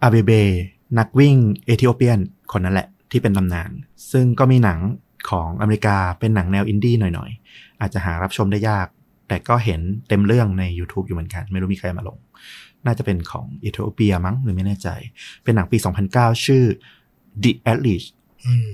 [0.02, 0.32] อาเบเบ
[0.98, 1.36] นักวิ่ง
[1.66, 2.18] เอธิโอเปียน
[2.52, 3.70] คนนั้นแหละที่เป็นตำนาน
[4.12, 4.80] ซึ่งก็มีหนัง
[5.30, 8.86] ของอเมริกาเป็นหนังแนวอินดี้หน่อยๆ อาจจะหารับชมได้ยาก
[9.28, 12.18] แต่ก็เห็นเต็มเรื่องใน YouTube อยู่เหมือนกัน ไม่รู้มีใครมาลง
[12.86, 14.88] น่าจะเป็นของเอธิโอเปียมั้งหรือไม่แน่ใจ
[15.44, 15.76] เป็นหนังปี
[16.12, 16.64] 2009 ชื่อ
[17.42, 18.08] The Athlete
[18.46, 18.68] อืม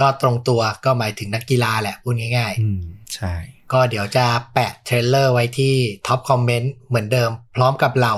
[0.00, 2.82] ก็ตรงตัวก็หมายถึงนักกีฬาแหละพูดง่ายอืม
[3.14, 5.74] ใช่ๆ ก็เดี๋ยวจะแปะ trailer ไว้ที่
[6.06, 8.16] top comment เหมือนเดิม พร้อมกับเหล่า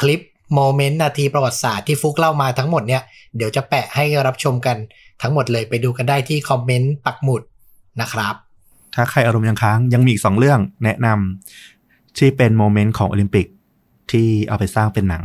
[0.00, 0.20] คลิป
[0.54, 3.02] moment นาทีประวัติศาสตร์ที่ฟลุกเล่ามาทั้งหมดเนี่ย
[3.36, 4.76] เดี๋ยวจะแปะให้รับชมกัน
[5.22, 7.42] ทั้งหมดเลยไปดูกันได้ที่ comment ปักหมุด
[8.00, 8.34] นะครับ
[8.94, 13.46] ถ้าใครอารมณ์ยังค้างยังมีอีกสองเรื่องแนะนำที่เป็น moment ของโอลิมปิก
[14.10, 15.24] ที่เอาไปสร้างเป็นหนัง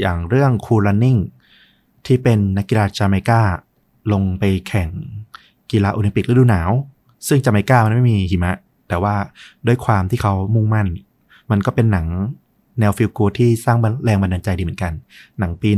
[0.00, 1.20] อย่างเรื่อง Cool Running
[2.06, 3.40] ที่เป็นนักกีฬาจาเมกา
[4.12, 4.88] ลงไปแข่ง
[5.70, 6.70] กีฬาโอลิมปิกฤดูหนาว
[7.28, 8.56] ซึ่งจาเมกามันไม่มีหิมะ
[8.88, 9.14] แต่ว่า
[9.66, 10.86] ด้วยความที่เขามุ่งมั่น
[11.50, 12.06] มันก็เป็นหนัง
[12.80, 14.92] แนวฟิลกูที่สร้างแรงบันดาลใจดีเหมือนกัน
[15.38, 15.70] หนังปี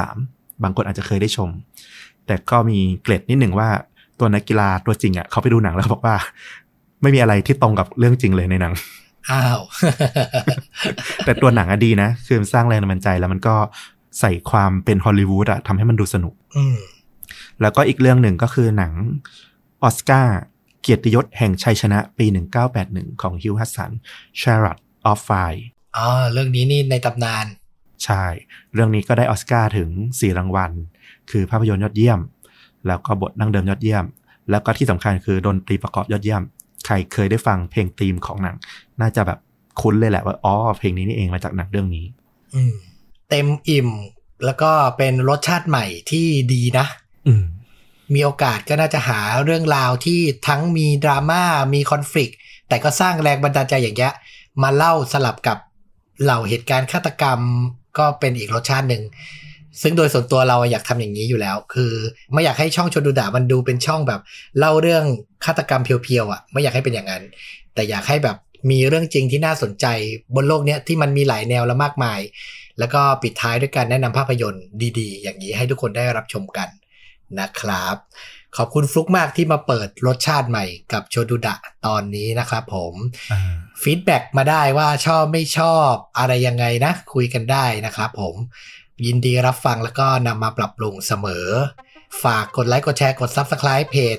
[0.00, 1.48] 1993 บางคนอาจจะเคยได้ชม
[2.26, 3.68] แต่ก็มีเกร็ดนิดหนึ่งว่า
[4.18, 6.16] ตัวนักกีฬาตัวจริงอะเขาไปดูหนังแล้วบอกว่า
[7.02, 8.72] ไม่มีอะไรที่ตรงกับเรื่องจริงเลยในหนัง
[9.30, 9.60] อ้าว
[11.24, 13.54] แต่ตัวหนังอะดีนะ คือมันสร้างแรงบันดาลใจแล้วมันก็
[14.20, 16.78] ใส่ความเป็นฮอลลีวูดอะทำให้มันดูสนุกอืม
[17.60, 18.92] แล้วก็อีกเรื่องหนึ่งก็คือหนัง
[19.82, 20.38] ออสการ์
[20.82, 22.26] เกียรติยศแห่งชัยชนะปี
[22.74, 23.90] 1981 ของฮิวฮัสสัน
[24.40, 24.78] Chariot
[25.10, 25.62] of Fire
[25.96, 27.46] อ๋อเรื่องนี้นี่ในตำนาน
[28.04, 28.24] ใช่
[28.74, 30.72] เรื่องนี้ก็ได้ออสการ์ถึง 4 รางวัล
[31.30, 32.20] คือภาพยนตร์ยอดเยี่ยม
[32.86, 34.04] แล้วก็บทนั่งเดิมยอดเยี่ยม
[34.50, 36.42] แล้วก็ที่สำคัญคือดนตรีประกอบยอดเยี่ยม
[36.86, 38.56] ใครเคยได้ฟังเพลงธีมของหนัง
[39.00, 39.38] น่าจะแบบ
[39.80, 42.06] คุ้นเลยแหละว่าอ๋อเพลงนี้นี่เองมาจากหนังเรื่องนี้
[42.54, 42.74] อืม
[43.30, 43.88] เต็มอิ่ม
[44.44, 46.86] แล้วก็เป็นรสชาติใหม่ที่ดีนะ
[47.26, 47.44] อืม
[48.14, 51.42] มีโอกาสก็น่าจะหาเรื่องราวที่ทั้งมีดราม่า
[51.74, 52.32] มีคอน FLICT
[52.68, 54.12] แต่ก็สร้างแรงบันดาลใจอย่างเงี้ย
[54.62, 55.58] มาเล่าสลับกับ
[56.22, 57.40] เหล่าเหตุการณ์ฆาตกรรม
[57.98, 59.02] ก็เป็นอีกรสชาติหนึ่ง
[59.82, 61.92] ซึ่งโดยส่วนตัวเราอยากทำอย่างนี้อยู่แล้ว คือ
[62.32, 64.20] ไม่อยากให้ช่องชนดูด่ามันดูเป็นช่องแบบ
[64.58, 65.04] เล่าเรื่อง
[65.44, 67.22] ฆาตกรรมเพียวๆอะไม่อยากให้เป็นอย่างนั้น
[67.74, 68.36] แต่อยากให้แบบ
[68.70, 69.86] มีเรื่องจริงที่น่าสนใจ
[70.34, 72.20] บนโลกเนี้ยที่มันมีหลายแนวและมากมาย
[72.78, 74.64] แล้วก็ปิดท้ายด้วยการแนะนำภาพยนตร์
[74.98, 76.68] ดี ๆ อย่างนี้ให้ทุกคนได้รับชมกัน
[77.40, 77.96] นะครับ
[78.56, 81.54] ขอบคุณฟลุกมากที่มาเปิดรสชาติใหม่กับชวนดูดะ
[81.86, 82.94] ตอนนี้นะครับผม
[83.32, 83.40] อ่า
[83.82, 88.34] feedback มาได้ว่าชอบไม่ชอบอะไรยังไงนะ คุยกันได้นะครับผม
[89.06, 91.48] ยินดีรับฟังแล้วก็นำมาปรับปรุงเสมอ
[92.22, 94.16] ฝากกดไลค์กดแชร์กด Subscribe เพจ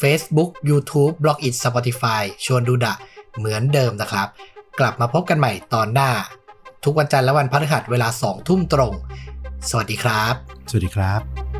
[0.00, 2.94] Facebook YouTube b l o g i t Spotify ชวนดูดะ
[3.36, 4.28] เหมือนเดิมนะครับ
[4.80, 6.10] กลับมาพบกันใหม่ตอนหน้า
[6.84, 8.94] ทุกวันจันทร์และวันพฤหัสเวลา2ทุ่มตรง
[9.70, 10.34] สวัสดีครับ
[10.70, 11.59] สวัสดีครับ